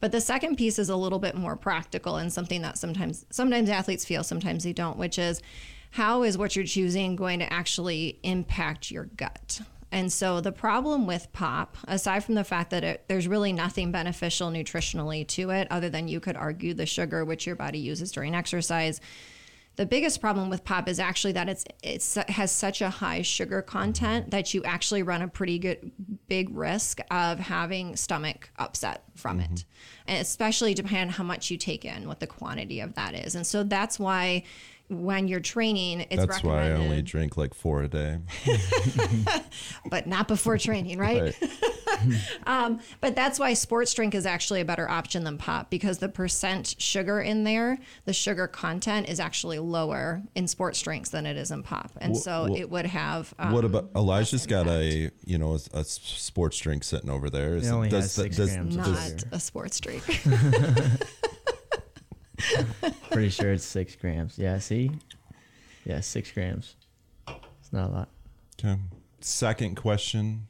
But 0.00 0.12
the 0.12 0.20
second 0.20 0.56
piece 0.56 0.78
is 0.78 0.88
a 0.88 0.96
little 0.96 1.18
bit 1.18 1.34
more 1.34 1.56
practical 1.56 2.16
and 2.16 2.32
something 2.32 2.62
that 2.62 2.78
sometimes 2.78 3.26
sometimes 3.30 3.68
athletes 3.68 4.04
feel, 4.04 4.24
sometimes 4.24 4.64
they 4.64 4.72
don't, 4.72 4.96
which 4.96 5.18
is 5.18 5.42
how 5.92 6.22
is 6.22 6.38
what 6.38 6.56
you're 6.56 6.64
choosing 6.64 7.16
going 7.16 7.38
to 7.38 7.52
actually 7.52 8.18
impact 8.22 8.90
your 8.90 9.04
gut? 9.04 9.60
And 9.90 10.10
so 10.10 10.40
the 10.40 10.52
problem 10.52 11.06
with 11.06 11.30
pop, 11.32 11.76
aside 11.86 12.24
from 12.24 12.34
the 12.34 12.44
fact 12.44 12.70
that 12.70 12.82
it, 12.82 13.04
there's 13.08 13.28
really 13.28 13.52
nothing 13.52 13.92
beneficial 13.92 14.50
nutritionally 14.50 15.28
to 15.28 15.50
it, 15.50 15.68
other 15.70 15.90
than 15.90 16.08
you 16.08 16.18
could 16.18 16.34
argue 16.34 16.72
the 16.72 16.86
sugar 16.86 17.26
which 17.26 17.46
your 17.46 17.56
body 17.56 17.78
uses 17.78 18.10
during 18.10 18.34
exercise, 18.34 19.02
the 19.76 19.84
biggest 19.84 20.20
problem 20.20 20.48
with 20.48 20.64
pop 20.64 20.88
is 20.88 20.98
actually 20.98 21.32
that 21.32 21.48
it's 21.48 21.64
it's 21.82 22.16
it 22.16 22.28
has 22.28 22.52
such 22.52 22.82
a 22.82 22.90
high 22.90 23.22
sugar 23.22 23.62
content 23.62 24.30
that 24.30 24.52
you 24.52 24.62
actually 24.64 25.02
run 25.02 25.22
a 25.22 25.28
pretty 25.28 25.58
good 25.58 25.90
big 26.26 26.54
risk 26.54 27.00
of 27.10 27.38
having 27.38 27.96
stomach 27.96 28.50
upset 28.58 29.02
from 29.14 29.40
it. 29.40 29.64
And 30.06 30.20
especially 30.20 30.74
depending 30.74 31.08
on 31.08 31.08
how 31.08 31.24
much 31.24 31.50
you 31.50 31.56
take 31.56 31.84
in, 31.84 32.06
what 32.06 32.20
the 32.20 32.26
quantity 32.26 32.80
of 32.80 32.94
that 32.94 33.14
is. 33.14 33.34
And 33.34 33.46
so 33.46 33.62
that's 33.62 33.98
why 33.98 34.44
when 34.92 35.28
you're 35.28 35.40
training, 35.40 36.02
it's 36.10 36.16
That's 36.26 36.42
why 36.42 36.68
I 36.68 36.72
only 36.72 37.02
drink 37.02 37.36
like 37.36 37.54
four 37.54 37.82
a 37.82 37.88
day. 37.88 38.18
but 39.90 40.06
not 40.06 40.28
before 40.28 40.58
training, 40.58 40.98
right? 40.98 41.22
Right. 41.22 41.50
Um, 42.46 42.80
but 43.00 43.14
that's 43.14 43.38
why 43.38 43.54
sports 43.54 43.94
drink 43.94 44.12
is 44.16 44.26
actually 44.26 44.60
a 44.60 44.64
better 44.64 44.88
option 44.88 45.22
than 45.22 45.38
pop 45.38 45.70
because 45.70 45.98
the 45.98 46.08
percent 46.08 46.74
sugar 46.78 47.20
in 47.20 47.44
there, 47.44 47.78
the 48.06 48.12
sugar 48.12 48.48
content 48.48 49.08
is 49.08 49.20
actually 49.20 49.60
lower 49.60 50.20
in 50.34 50.48
sports 50.48 50.80
drinks 50.82 51.10
than 51.10 51.26
it 51.26 51.36
is 51.36 51.52
in 51.52 51.62
pop, 51.62 51.92
and 52.00 52.14
Wha- 52.14 52.18
so 52.18 52.46
wha- 52.48 52.56
it 52.56 52.70
would 52.70 52.86
have. 52.86 53.32
Um, 53.38 53.52
what 53.52 53.64
about 53.64 53.90
Elijah's 53.94 54.46
got 54.48 54.66
a 54.66 55.12
you 55.24 55.38
know 55.38 55.56
a 55.72 55.84
sports 55.84 56.58
drink 56.58 56.82
sitting 56.82 57.10
over 57.10 57.30
there? 57.30 57.54
Is 57.54 57.68
It 57.68 57.72
only 57.72 57.90
has 57.90 58.10
six 58.10 58.36
does- 58.36 58.52
grams 58.52 58.74
of 58.76 58.86
not 58.88 58.98
sugar. 59.08 59.28
a 59.30 59.38
sports 59.38 59.78
drink. 59.78 60.02
Pretty 63.10 63.28
sure 63.28 63.52
it's 63.52 63.64
six 63.64 63.96
grams. 63.96 64.38
Yeah, 64.38 64.58
see? 64.58 64.90
Yeah, 65.84 66.00
six 66.00 66.30
grams. 66.30 66.76
It's 67.28 67.72
not 67.72 67.90
a 67.90 67.92
lot. 67.92 68.08
Okay. 68.58 68.78
Second 69.20 69.76
question: 69.76 70.46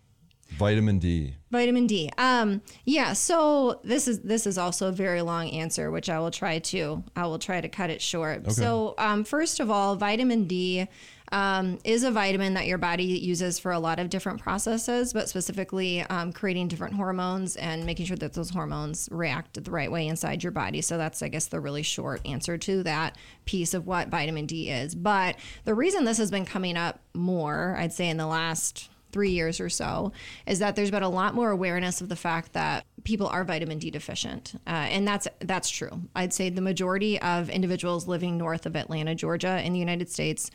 Vitamin 0.50 0.98
D. 0.98 1.34
Vitamin 1.50 1.86
D. 1.86 2.10
Um, 2.18 2.62
yeah. 2.84 3.12
So 3.12 3.80
this 3.84 4.08
is 4.08 4.20
this 4.20 4.46
is 4.46 4.58
also 4.58 4.88
a 4.88 4.92
very 4.92 5.22
long 5.22 5.48
answer, 5.50 5.90
which 5.90 6.08
I 6.08 6.18
will 6.18 6.30
try 6.30 6.58
to 6.58 7.02
I 7.16 7.26
will 7.26 7.38
try 7.38 7.60
to 7.60 7.68
cut 7.68 7.90
it 7.90 8.02
short. 8.02 8.50
So 8.52 8.94
um, 8.98 9.24
first 9.24 9.60
of 9.60 9.70
all, 9.70 9.96
vitamin 9.96 10.46
D 10.46 10.88
um, 11.32 11.78
is 11.82 12.04
a 12.04 12.10
vitamin 12.10 12.54
that 12.54 12.66
your 12.66 12.78
body 12.78 13.04
uses 13.04 13.58
for 13.58 13.72
a 13.72 13.78
lot 13.78 13.98
of 13.98 14.10
different 14.10 14.40
processes, 14.40 15.12
but 15.12 15.28
specifically 15.28 16.02
um, 16.02 16.32
creating 16.32 16.68
different 16.68 16.94
hormones 16.94 17.56
and 17.56 17.84
making 17.86 18.06
sure 18.06 18.16
that 18.18 18.34
those 18.34 18.50
hormones 18.50 19.08
react 19.10 19.62
the 19.64 19.70
right 19.70 19.90
way 19.90 20.06
inside 20.06 20.42
your 20.42 20.52
body. 20.52 20.82
So 20.82 20.98
that's 20.98 21.22
I 21.22 21.28
guess 21.28 21.46
the 21.46 21.58
really 21.58 21.82
short 21.82 22.20
answer 22.26 22.58
to 22.58 22.82
that 22.82 23.16
piece 23.46 23.72
of 23.72 23.86
what 23.86 24.08
vitamin 24.08 24.46
D 24.46 24.68
is. 24.68 24.94
But 24.94 25.36
the 25.64 25.74
reason 25.74 26.04
this 26.04 26.18
has 26.18 26.30
been 26.30 26.44
coming 26.44 26.76
up 26.76 27.00
more, 27.14 27.74
I'd 27.78 27.92
say 27.94 28.08
in 28.08 28.18
the 28.18 28.26
last 28.26 28.90
three 29.10 29.30
years 29.30 29.60
or 29.60 29.68
so 29.68 30.10
is 30.46 30.58
that 30.58 30.74
there's 30.74 30.90
been 30.90 31.02
a 31.02 31.08
lot 31.08 31.34
more 31.34 31.50
awareness 31.50 32.00
of 32.00 32.08
the 32.08 32.16
fact 32.16 32.54
that 32.54 32.84
people 33.04 33.26
are 33.26 33.44
vitamin 33.44 33.78
D 33.78 33.90
deficient, 33.90 34.54
uh, 34.66 34.70
and 34.70 35.08
that's 35.08 35.28
that's 35.40 35.70
true. 35.70 36.02
I'd 36.14 36.32
say 36.32 36.50
the 36.50 36.60
majority 36.60 37.20
of 37.20 37.48
individuals 37.48 38.06
living 38.06 38.36
north 38.36 38.66
of 38.66 38.76
Atlanta, 38.76 39.14
Georgia, 39.14 39.62
in 39.64 39.72
the 39.72 39.78
United 39.78 40.10
States 40.10 40.50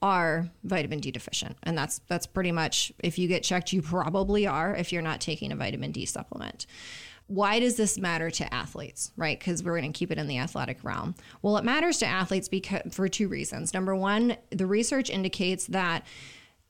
are 0.00 0.48
vitamin 0.64 1.00
D 1.00 1.10
deficient, 1.10 1.56
and 1.62 1.76
that's 1.76 2.00
that's 2.08 2.26
pretty 2.26 2.52
much 2.52 2.92
if 2.98 3.18
you 3.18 3.28
get 3.28 3.42
checked, 3.42 3.72
you 3.72 3.82
probably 3.82 4.46
are 4.46 4.74
if 4.74 4.92
you're 4.92 5.02
not 5.02 5.20
taking 5.20 5.52
a 5.52 5.56
vitamin 5.56 5.92
D 5.92 6.06
supplement. 6.06 6.66
Why 7.26 7.60
does 7.60 7.76
this 7.76 7.98
matter 7.98 8.30
to 8.30 8.54
athletes 8.54 9.12
right? 9.16 9.38
Because 9.38 9.62
we're 9.62 9.78
going 9.78 9.92
to 9.92 9.98
keep 9.98 10.10
it 10.10 10.16
in 10.16 10.28
the 10.28 10.38
athletic 10.38 10.82
realm. 10.82 11.14
Well 11.42 11.58
it 11.58 11.64
matters 11.64 11.98
to 11.98 12.06
athletes 12.06 12.48
because 12.48 12.82
for 12.90 13.06
two 13.06 13.28
reasons. 13.28 13.74
Number 13.74 13.94
one 13.94 14.36
the 14.50 14.66
research 14.66 15.10
indicates 15.10 15.66
that 15.66 16.06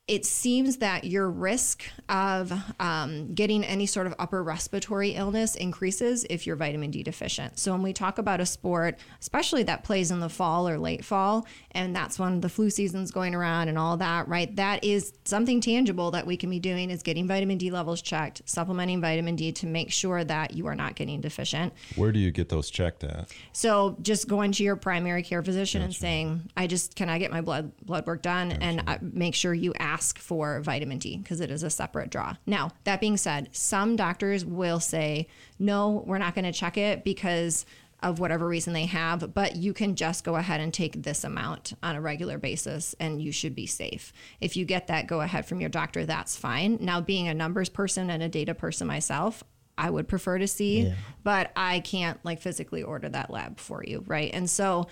it 0.09 0.25
seems 0.25 0.79
that 0.79 1.05
your 1.05 1.31
risk 1.31 1.85
of 2.09 2.51
um, 2.81 3.35
getting 3.35 3.63
any 3.63 3.85
sort 3.85 4.07
of 4.07 4.15
upper 4.19 4.43
respiratory 4.43 5.11
illness 5.11 5.55
increases 5.55 6.25
if 6.31 6.47
you're 6.47 6.57
vitamin 6.57 6.91
D 6.91 7.03
deficient. 7.03 7.59
So, 7.59 7.73
when 7.73 7.83
we 7.83 7.93
talk 7.93 8.17
about 8.17 8.41
a 8.41 8.47
sport, 8.47 8.99
especially 9.21 9.65
that 9.65 9.85
plays 9.85 10.11
in 10.11 10.21
the 10.21 10.31
fall 10.31 10.67
or 10.67 10.79
late 10.79 11.05
fall, 11.05 11.47
and 11.73 11.95
that's 11.95 12.19
when 12.19 12.41
the 12.41 12.49
flu 12.49 12.71
season's 12.71 13.11
going 13.11 13.35
around 13.35 13.69
and 13.69 13.79
all 13.79 13.99
that, 13.99 14.27
right? 14.29 14.55
That 14.57 14.83
is 14.83 15.13
something 15.27 15.61
tangible 15.61 16.11
that 16.13 16.27
we 16.27 16.39
can 16.39 16.49
be 16.49 16.59
doing 16.59 16.91
is 16.91 17.03
getting 17.03 17.29
vitamin 17.29 17.59
D 17.59 17.71
levels 17.71 18.01
checked, 18.01 18.41
supplementing 18.47 19.03
vitamin 19.03 19.37
D 19.37 19.53
to 19.53 19.67
make 19.67 19.93
sure 19.93 20.25
that 20.25 20.55
you 20.55 20.67
are 20.67 20.75
not 20.75 20.95
getting 20.95 21.21
deficient. 21.21 21.75
Where 21.97 22.13
do 22.13 22.19
you 22.19 22.31
get 22.31 22.49
those 22.49 22.71
checked 22.71 23.05
at? 23.05 23.31
So 23.53 23.99
just 24.01 24.27
going 24.27 24.53
to 24.53 24.65
your 24.65 24.77
primary 24.77 25.23
care 25.23 25.43
physician 25.43 25.83
and 25.83 25.95
saying, 25.95 26.51
"I 26.57 26.67
just 26.67 26.97
can 26.97 27.11
I 27.11 27.19
get 27.19 27.31
my 27.31 27.43
blood 27.43 27.73
blood 27.85 28.07
work 28.07 28.23
done?" 28.23 28.53
and 28.53 28.83
uh, 28.87 28.97
make 29.03 29.35
sure 29.35 29.53
you 29.53 29.75
ask 29.79 29.98
for 30.03 30.61
vitamin 30.61 30.99
D 30.99 31.17
because 31.19 31.41
it 31.41 31.51
is 31.51 31.63
a 31.63 31.71
separate 31.71 32.11
draw. 32.11 32.37
Now 32.47 32.71
that 32.85 33.01
being 33.01 33.17
said, 33.17 33.49
some 33.53 33.97
doctors 33.97 34.45
will 34.45 34.81
say, 34.81 35.29
"No, 35.59 36.03
we're 36.07 36.19
not 36.19 36.35
going 36.35 36.45
to 36.45 36.53
check 36.53 36.77
it 36.77 37.05
because." 37.05 37.67
Of 38.01 38.21
whatever 38.21 38.47
reason 38.47 38.75
they 38.75 38.87
have, 38.87 39.35
but 39.35 39.57
you 39.57 39.73
can 39.73 39.97
just 39.97 40.23
go 40.23 40.37
ahead 40.37 40.61
and 40.61 40.73
take 40.73 41.03
this 41.03 41.25
amount 41.25 41.73
on 41.83 41.97
a 41.97 42.01
regular 42.01 42.39
basis 42.39 42.95
and 43.01 43.21
you 43.21 43.33
should 43.33 43.57
be 43.57 43.67
safe. 43.67 44.13
If 44.41 44.57
you 44.57 44.65
get 44.65 44.87
that 44.87 45.09
go 45.09 45.21
ahead 45.21 45.47
from 45.47 45.61
your 45.61 45.69
doctor, 45.69 46.07
that's 46.07 46.37
fine. 46.37 46.79
Now, 46.81 47.01
being 47.01 47.27
a 47.27 47.35
numbers 47.35 47.69
person 47.69 48.09
and 48.09 48.23
a 48.23 48.29
data 48.29 48.55
person 48.55 48.87
myself, 48.87 49.43
I 49.77 49.91
would 49.91 50.07
prefer 50.07 50.39
to 50.39 50.47
see, 50.47 50.83
Yeah. 50.83 50.95
but 51.25 51.51
I 51.57 51.81
can't 51.81 52.25
like 52.25 52.41
physically 52.41 52.85
order 52.85 53.09
that 53.09 53.31
lab 53.31 53.59
for 53.59 53.83
you, 53.85 54.05
right? 54.07 54.31
And 54.33 54.49
so, 54.49 54.87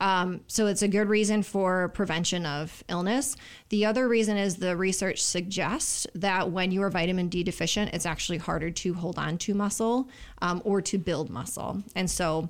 um, 0.00 0.40
so 0.46 0.66
it's 0.66 0.82
a 0.82 0.88
good 0.88 1.08
reason 1.08 1.42
for 1.42 1.88
prevention 1.90 2.46
of 2.46 2.82
illness. 2.88 3.36
The 3.68 3.84
other 3.84 4.08
reason 4.08 4.36
is 4.36 4.56
the 4.56 4.76
research 4.76 5.22
suggests 5.22 6.06
that 6.14 6.50
when 6.50 6.72
you 6.72 6.82
are 6.82 6.90
vitamin 6.90 7.28
D 7.28 7.42
deficient, 7.42 7.92
it's 7.92 8.06
actually 8.06 8.38
harder 8.38 8.70
to 8.70 8.94
hold 8.94 9.18
on 9.18 9.38
to 9.38 9.54
muscle 9.54 10.08
um, 10.42 10.62
or 10.64 10.80
to 10.82 10.98
build 10.98 11.30
muscle, 11.30 11.82
and 11.94 12.10
so 12.10 12.48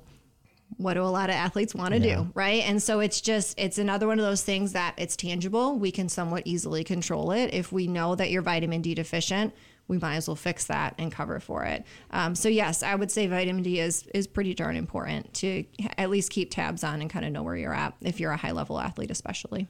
what 0.77 0.95
do 0.95 1.01
a 1.01 1.05
lot 1.05 1.29
of 1.29 1.35
athletes 1.35 1.75
want 1.75 1.93
to 1.93 1.99
do 1.99 2.31
right? 2.33 2.63
And 2.63 2.81
so 2.81 2.99
it's 2.99 3.21
just 3.21 3.59
it's 3.59 3.77
another 3.77 4.07
one 4.07 4.19
of 4.19 4.25
those 4.25 4.43
things 4.43 4.73
that 4.73 4.93
it's 4.97 5.15
tangible. 5.15 5.77
We 5.77 5.91
can 5.91 6.09
somewhat 6.09 6.43
easily 6.45 6.83
control 6.83 7.31
it. 7.31 7.53
If 7.53 7.71
we 7.71 7.87
know 7.87 8.15
that 8.15 8.31
you're 8.31 8.41
vitamin 8.41 8.81
d 8.81 8.95
deficient 8.95 9.53
we 9.87 9.97
might 9.97 10.15
as 10.15 10.27
well 10.27 10.37
fix 10.37 10.67
that 10.67 10.95
and 10.97 11.11
cover 11.11 11.39
for 11.41 11.65
it. 11.65 11.83
Um, 12.11 12.33
so 12.33 12.47
yes 12.47 12.81
i 12.81 12.95
would 12.95 13.11
say 13.11 13.27
vitamin 13.27 13.63
d 13.63 13.79
is 13.79 14.07
is 14.13 14.25
pretty 14.25 14.53
darn 14.53 14.75
important 14.75 15.33
to 15.35 15.65
at 15.97 16.09
least 16.09 16.31
keep 16.31 16.49
tabs 16.49 16.83
on 16.83 17.01
and 17.01 17.09
kind 17.09 17.25
of 17.25 17.31
know 17.31 17.43
where 17.43 17.57
you're 17.57 17.73
at 17.73 17.93
if 18.01 18.19
you're 18.19 18.31
a 18.31 18.37
high 18.37 18.51
level 18.51 18.79
athlete 18.79 19.11
especially. 19.11 19.67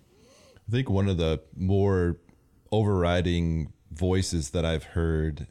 I 0.67 0.71
think 0.71 0.89
one 0.89 1.09
of 1.09 1.17
the 1.17 1.41
more 1.55 2.17
overriding 2.71 3.73
voices 3.91 4.51
that 4.51 4.63
I've 4.63 4.83
heard 4.83 5.47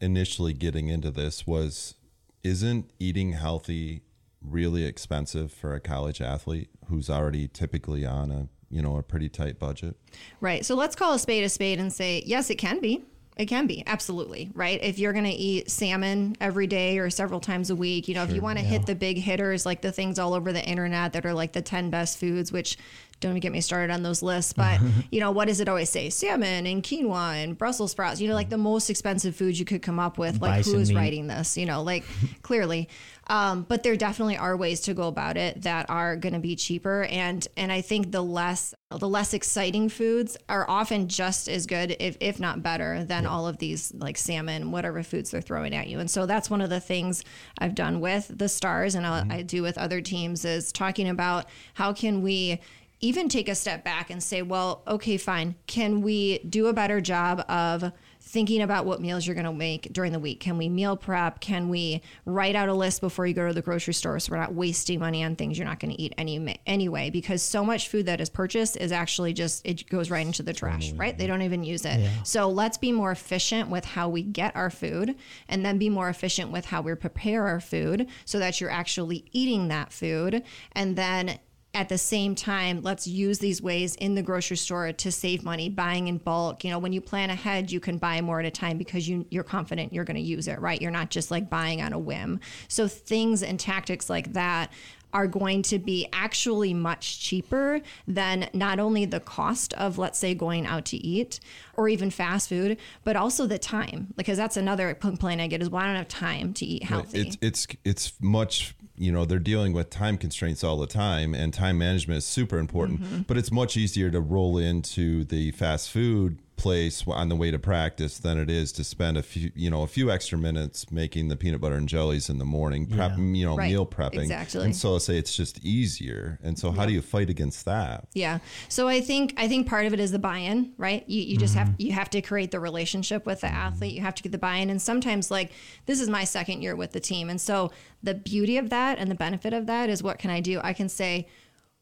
initially 0.00 0.52
getting 0.52 0.88
into 0.88 1.10
this 1.10 1.46
was 1.46 1.94
isn't 2.42 2.90
eating 2.98 3.32
healthy 3.32 4.02
really 4.44 4.84
expensive 4.84 5.52
for 5.52 5.74
a 5.74 5.80
college 5.80 6.20
athlete 6.20 6.68
who's 6.86 7.08
already 7.08 7.48
typically 7.48 8.04
on 8.04 8.30
a 8.30 8.48
you 8.70 8.82
know 8.82 8.96
a 8.96 9.02
pretty 9.02 9.28
tight 9.28 9.58
budget 9.58 9.96
Right. 10.40 10.64
So 10.64 10.74
let's 10.74 10.96
call 10.96 11.14
a 11.14 11.18
spade 11.18 11.44
a 11.44 11.48
spade 11.48 11.78
and 11.78 11.92
say, 11.92 12.22
yes, 12.26 12.50
it 12.50 12.56
can 12.56 12.80
be. 12.80 13.04
It 13.36 13.46
can 13.46 13.66
be. 13.66 13.82
Absolutely. 13.86 14.50
Right. 14.54 14.78
If 14.82 14.98
you're 14.98 15.14
going 15.14 15.24
to 15.24 15.30
eat 15.30 15.70
salmon 15.70 16.36
every 16.38 16.66
day 16.66 16.98
or 16.98 17.08
several 17.08 17.40
times 17.40 17.70
a 17.70 17.76
week, 17.76 18.06
you 18.06 18.14
know, 18.14 18.24
if 18.24 18.32
you 18.32 18.42
want 18.42 18.58
to 18.58 18.64
hit 18.64 18.84
the 18.84 18.94
big 18.94 19.16
hitters, 19.16 19.64
like 19.64 19.80
the 19.80 19.90
things 19.90 20.18
all 20.18 20.34
over 20.34 20.52
the 20.52 20.62
internet 20.62 21.14
that 21.14 21.24
are 21.24 21.32
like 21.32 21.52
the 21.52 21.62
10 21.62 21.88
best 21.88 22.18
foods, 22.18 22.52
which 22.52 22.76
don't 23.22 23.32
even 23.32 23.40
get 23.40 23.52
me 23.52 23.60
started 23.60 23.92
on 23.92 24.02
those 24.02 24.22
lists. 24.22 24.52
But, 24.52 24.80
you 25.10 25.20
know, 25.20 25.30
what 25.30 25.48
does 25.48 25.60
it 25.60 25.68
always 25.68 25.88
say? 25.88 26.10
Salmon 26.10 26.66
and 26.66 26.82
quinoa 26.82 27.42
and 27.42 27.56
Brussels 27.56 27.92
sprouts, 27.92 28.20
you 28.20 28.28
know, 28.28 28.34
like 28.34 28.50
the 28.50 28.58
most 28.58 28.90
expensive 28.90 29.34
foods 29.34 29.58
you 29.58 29.64
could 29.64 29.82
come 29.82 29.98
up 29.98 30.18
with. 30.18 30.42
Like, 30.42 30.58
Bison 30.58 30.74
who's 30.74 30.90
meat. 30.90 30.96
writing 30.96 31.26
this? 31.26 31.56
You 31.56 31.66
know, 31.66 31.82
like 31.82 32.04
clearly. 32.42 32.88
Um, 33.28 33.64
but 33.68 33.82
there 33.82 33.96
definitely 33.96 34.36
are 34.36 34.56
ways 34.56 34.80
to 34.82 34.94
go 34.94 35.06
about 35.06 35.36
it 35.36 35.62
that 35.62 35.88
are 35.88 36.16
going 36.16 36.32
to 36.32 36.40
be 36.40 36.56
cheaper, 36.56 37.04
and 37.04 37.46
and 37.56 37.70
I 37.70 37.80
think 37.80 38.10
the 38.10 38.22
less 38.22 38.74
the 38.90 39.08
less 39.08 39.32
exciting 39.32 39.88
foods 39.88 40.36
are 40.48 40.68
often 40.68 41.08
just 41.08 41.48
as 41.48 41.66
good, 41.66 41.96
if 42.00 42.16
if 42.20 42.40
not 42.40 42.62
better, 42.62 43.04
than 43.04 43.24
all 43.26 43.46
of 43.46 43.58
these 43.58 43.94
like 43.94 44.18
salmon, 44.18 44.72
whatever 44.72 45.02
foods 45.02 45.30
they're 45.30 45.40
throwing 45.40 45.74
at 45.74 45.86
you. 45.86 46.00
And 46.00 46.10
so 46.10 46.26
that's 46.26 46.50
one 46.50 46.60
of 46.60 46.68
the 46.68 46.80
things 46.80 47.24
I've 47.58 47.76
done 47.76 48.00
with 48.00 48.30
the 48.36 48.48
stars, 48.48 48.96
and 48.96 49.06
I, 49.06 49.24
I 49.30 49.42
do 49.42 49.62
with 49.62 49.78
other 49.78 50.00
teams 50.00 50.44
is 50.44 50.72
talking 50.72 51.08
about 51.08 51.46
how 51.74 51.92
can 51.92 52.22
we 52.22 52.60
even 53.02 53.28
take 53.28 53.48
a 53.48 53.54
step 53.54 53.84
back 53.84 54.10
and 54.10 54.22
say, 54.22 54.42
well, 54.42 54.82
okay, 54.86 55.16
fine. 55.16 55.56
Can 55.66 56.02
we 56.02 56.38
do 56.38 56.68
a 56.68 56.72
better 56.72 57.00
job 57.00 57.44
of 57.48 57.92
thinking 58.24 58.62
about 58.62 58.86
what 58.86 59.00
meals 59.00 59.26
you're 59.26 59.34
going 59.34 59.44
to 59.44 59.52
make 59.52 59.92
during 59.92 60.12
the 60.12 60.18
week? 60.20 60.38
Can 60.38 60.56
we 60.56 60.68
meal 60.68 60.96
prep? 60.96 61.40
Can 61.40 61.68
we 61.68 62.00
write 62.24 62.54
out 62.54 62.68
a 62.68 62.72
list 62.72 63.00
before 63.00 63.26
you 63.26 63.34
go 63.34 63.48
to 63.48 63.52
the 63.52 63.60
grocery 63.60 63.92
store 63.92 64.20
so 64.20 64.30
we're 64.30 64.38
not 64.38 64.54
wasting 64.54 65.00
money 65.00 65.24
on 65.24 65.34
things 65.34 65.58
you're 65.58 65.66
not 65.66 65.80
going 65.80 65.92
to 65.92 66.00
eat 66.00 66.14
any 66.16 66.60
anyway? 66.64 67.10
Because 67.10 67.42
so 67.42 67.64
much 67.64 67.88
food 67.88 68.06
that 68.06 68.20
is 68.20 68.30
purchased 68.30 68.76
is 68.76 68.92
actually 68.92 69.32
just 69.32 69.66
it 69.66 69.88
goes 69.88 70.08
right 70.08 70.24
into 70.24 70.44
the 70.44 70.52
trash, 70.52 70.92
right? 70.92 71.18
They 71.18 71.26
don't 71.26 71.42
even 71.42 71.64
use 71.64 71.84
it. 71.84 72.08
So 72.22 72.48
let's 72.48 72.78
be 72.78 72.92
more 72.92 73.10
efficient 73.10 73.68
with 73.68 73.84
how 73.84 74.08
we 74.08 74.22
get 74.22 74.54
our 74.54 74.70
food, 74.70 75.16
and 75.48 75.66
then 75.66 75.78
be 75.78 75.90
more 75.90 76.08
efficient 76.08 76.52
with 76.52 76.66
how 76.66 76.82
we 76.82 76.94
prepare 76.94 77.48
our 77.48 77.60
food 77.60 78.06
so 78.24 78.38
that 78.38 78.60
you're 78.60 78.70
actually 78.70 79.24
eating 79.32 79.66
that 79.68 79.92
food, 79.92 80.44
and 80.70 80.94
then 80.94 81.40
at 81.74 81.88
the 81.88 81.96
same 81.96 82.34
time, 82.34 82.82
let's 82.82 83.06
use 83.06 83.38
these 83.38 83.62
ways 83.62 83.94
in 83.96 84.14
the 84.14 84.22
grocery 84.22 84.58
store 84.58 84.92
to 84.92 85.10
save 85.10 85.42
money, 85.42 85.70
buying 85.70 86.08
in 86.08 86.18
bulk. 86.18 86.64
You 86.64 86.70
know, 86.70 86.78
when 86.78 86.92
you 86.92 87.00
plan 87.00 87.30
ahead, 87.30 87.70
you 87.70 87.80
can 87.80 87.96
buy 87.96 88.20
more 88.20 88.40
at 88.40 88.46
a 88.46 88.50
time 88.50 88.76
because 88.76 89.08
you 89.08 89.24
you're 89.30 89.42
confident 89.42 89.92
you're 89.92 90.04
going 90.04 90.16
to 90.16 90.22
use 90.22 90.48
it, 90.48 90.60
right? 90.60 90.80
You're 90.80 90.90
not 90.90 91.10
just 91.10 91.30
like 91.30 91.48
buying 91.48 91.80
on 91.80 91.92
a 91.94 91.98
whim. 91.98 92.40
So 92.68 92.88
things 92.88 93.42
and 93.42 93.58
tactics 93.58 94.10
like 94.10 94.34
that 94.34 94.70
are 95.14 95.26
going 95.26 95.62
to 95.62 95.78
be 95.78 96.08
actually 96.12 96.72
much 96.72 97.20
cheaper 97.20 97.80
than 98.06 98.48
not 98.54 98.78
only 98.78 99.04
the 99.04 99.20
cost 99.20 99.74
of, 99.74 99.98
let's 99.98 100.18
say, 100.18 100.34
going 100.34 100.66
out 100.66 100.86
to 100.86 100.96
eat 100.96 101.38
or 101.74 101.88
even 101.88 102.10
fast 102.10 102.48
food, 102.48 102.78
but 103.04 103.14
also 103.14 103.46
the 103.46 103.58
time. 103.58 104.12
Because 104.16 104.38
that's 104.38 104.56
another 104.56 104.94
complaint 104.94 105.40
I 105.40 105.46
get 105.46 105.62
is, 105.62 105.70
well, 105.70 105.82
I 105.82 105.86
don't 105.86 105.96
have 105.96 106.08
time 106.08 106.54
to 106.54 106.66
eat 106.66 106.84
healthy. 106.84 107.20
It's 107.20 107.36
it's 107.40 107.66
it's 107.84 108.12
much 108.20 108.74
you 109.02 109.10
know 109.12 109.24
they're 109.24 109.38
dealing 109.38 109.72
with 109.72 109.90
time 109.90 110.16
constraints 110.16 110.62
all 110.62 110.76
the 110.78 110.86
time, 110.86 111.34
and 111.34 111.52
time 111.52 111.76
management 111.78 112.18
is 112.18 112.24
super 112.24 112.58
important. 112.58 113.00
Mm-hmm. 113.02 113.22
But 113.22 113.36
it's 113.36 113.50
much 113.50 113.76
easier 113.76 114.10
to 114.10 114.20
roll 114.20 114.58
into 114.58 115.24
the 115.24 115.50
fast 115.52 115.90
food 115.90 116.38
place 116.56 117.02
on 117.08 117.28
the 117.28 117.34
way 117.34 117.50
to 117.50 117.58
practice 117.58 118.18
than 118.18 118.38
it 118.38 118.48
is 118.48 118.70
to 118.70 118.84
spend 118.84 119.16
a 119.16 119.22
few 119.22 119.50
you 119.56 119.68
know 119.68 119.82
a 119.82 119.86
few 119.86 120.12
extra 120.12 120.38
minutes 120.38 120.92
making 120.92 121.26
the 121.28 121.34
peanut 121.34 121.60
butter 121.60 121.74
and 121.74 121.88
jellies 121.88 122.28
in 122.28 122.38
the 122.38 122.44
morning 122.44 122.86
prep 122.86 123.18
you 123.18 123.44
know 123.44 123.56
Right. 123.56 123.70
meal 123.70 123.84
prepping 123.84 124.20
Exactly. 124.22 124.62
and 124.66 124.76
so 124.76 124.94
I 124.94 124.98
say 124.98 125.16
it's 125.16 125.34
just 125.34 125.64
easier 125.64 126.38
and 126.40 126.56
so 126.56 126.70
how 126.70 126.86
do 126.86 126.92
you 126.92 127.02
fight 127.02 127.30
against 127.30 127.64
that 127.64 128.06
Yeah. 128.14 128.38
So 128.68 128.86
I 128.86 129.00
think 129.00 129.34
I 129.38 129.48
think 129.48 129.66
part 129.66 129.86
of 129.86 129.92
it 129.92 129.98
is 129.98 130.12
the 130.12 130.20
buy-in, 130.20 130.72
right? 130.76 131.02
You, 131.08 131.22
you 131.22 131.36
just 131.36 131.54
have 131.56 131.74
you 131.78 131.92
have 131.92 132.10
to 132.10 132.20
create 132.22 132.50
the 132.52 132.60
relationship 132.60 133.26
with 133.26 133.40
the 133.40 133.48
athlete. 133.48 133.94
You 133.94 134.02
have 134.02 134.14
to 134.16 134.22
get 134.22 134.30
the 134.30 134.38
buy-in, 134.38 134.70
and 134.70 134.80
sometimes 134.80 135.30
like 135.32 135.50
this 135.86 136.00
is 136.00 136.08
my 136.08 136.22
second 136.24 136.62
year 136.62 136.76
with 136.76 136.92
the 136.92 137.00
team, 137.00 137.28
and 137.28 137.40
so 137.40 137.72
the 138.04 138.14
beauty 138.14 138.56
of 138.58 138.70
that 138.70 138.91
and 138.98 139.10
the 139.10 139.14
benefit 139.14 139.52
of 139.52 139.66
that 139.66 139.88
is 139.90 140.02
what 140.02 140.18
can 140.18 140.30
I 140.30 140.40
do? 140.40 140.60
I 140.62 140.72
can 140.72 140.88
say, 140.88 141.28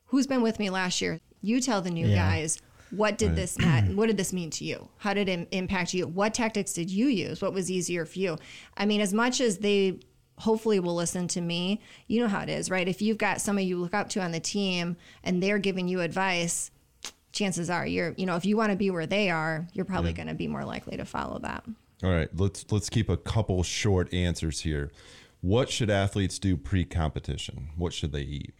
who's 0.06 0.26
been 0.26 0.42
with 0.42 0.58
me 0.58 0.70
last 0.70 1.00
year? 1.00 1.20
You 1.42 1.60
tell 1.60 1.80
the 1.82 1.90
new 1.90 2.06
Yeah. 2.06 2.16
guys. 2.16 2.58
What 2.90 3.18
did 3.18 3.36
this 3.36 3.56
mean? 3.58 3.94
What 3.96 4.06
did 4.08 4.16
this 4.16 4.32
mean 4.32 4.50
to 4.50 4.64
you? 4.64 4.88
How 4.98 5.14
did 5.14 5.28
it 5.28 5.48
impact 5.52 5.94
you? 5.94 6.06
What 6.06 6.34
tactics 6.34 6.72
did 6.72 6.90
you 6.90 7.06
use? 7.06 7.40
What 7.40 7.52
was 7.52 7.70
easier 7.70 8.04
for 8.04 8.18
you? 8.18 8.36
I 8.76 8.84
mean, 8.86 9.00
as 9.00 9.12
much 9.14 9.40
as 9.40 9.58
they 9.58 10.00
hopefully 10.38 10.80
will 10.80 10.94
listen 10.96 11.28
to 11.28 11.40
me, 11.40 11.80
you 12.08 12.20
know 12.20 12.26
how 12.28 12.40
it 12.40 12.48
is, 12.48 12.68
right? 12.70 12.88
If 12.88 13.00
you've 13.00 13.18
got 13.18 13.40
somebody 13.40 13.66
you 13.66 13.78
look 13.78 13.94
up 13.94 14.08
to 14.10 14.20
on 14.20 14.32
the 14.32 14.40
team 14.40 14.96
and 15.22 15.40
they're 15.42 15.58
giving 15.58 15.86
you 15.86 16.00
advice, 16.00 16.70
chances 17.32 17.70
are 17.70 17.86
you're, 17.86 18.14
you 18.16 18.26
know, 18.26 18.36
if 18.36 18.44
you 18.44 18.56
want 18.56 18.70
to 18.72 18.76
be 18.76 18.90
where 18.90 19.06
they 19.06 19.30
are, 19.30 19.68
you're 19.72 19.84
probably 19.84 20.12
going 20.12 20.28
to 20.28 20.34
be 20.34 20.48
more 20.48 20.64
likely 20.64 20.96
to 20.96 21.04
follow 21.04 21.38
that. 21.40 21.64
all 22.02 22.10
right 22.10 22.30
let's 22.36 22.64
let's 22.72 22.88
keep 22.90 23.08
a 23.08 23.16
couple 23.16 23.62
short 23.62 24.12
answers 24.12 24.60
here 24.62 24.90
what 25.40 25.70
should 25.70 25.90
athletes 25.90 26.38
do 26.38 26.56
pre-competition 26.56 27.68
what 27.76 27.92
should 27.92 28.12
they 28.12 28.22
eat 28.22 28.54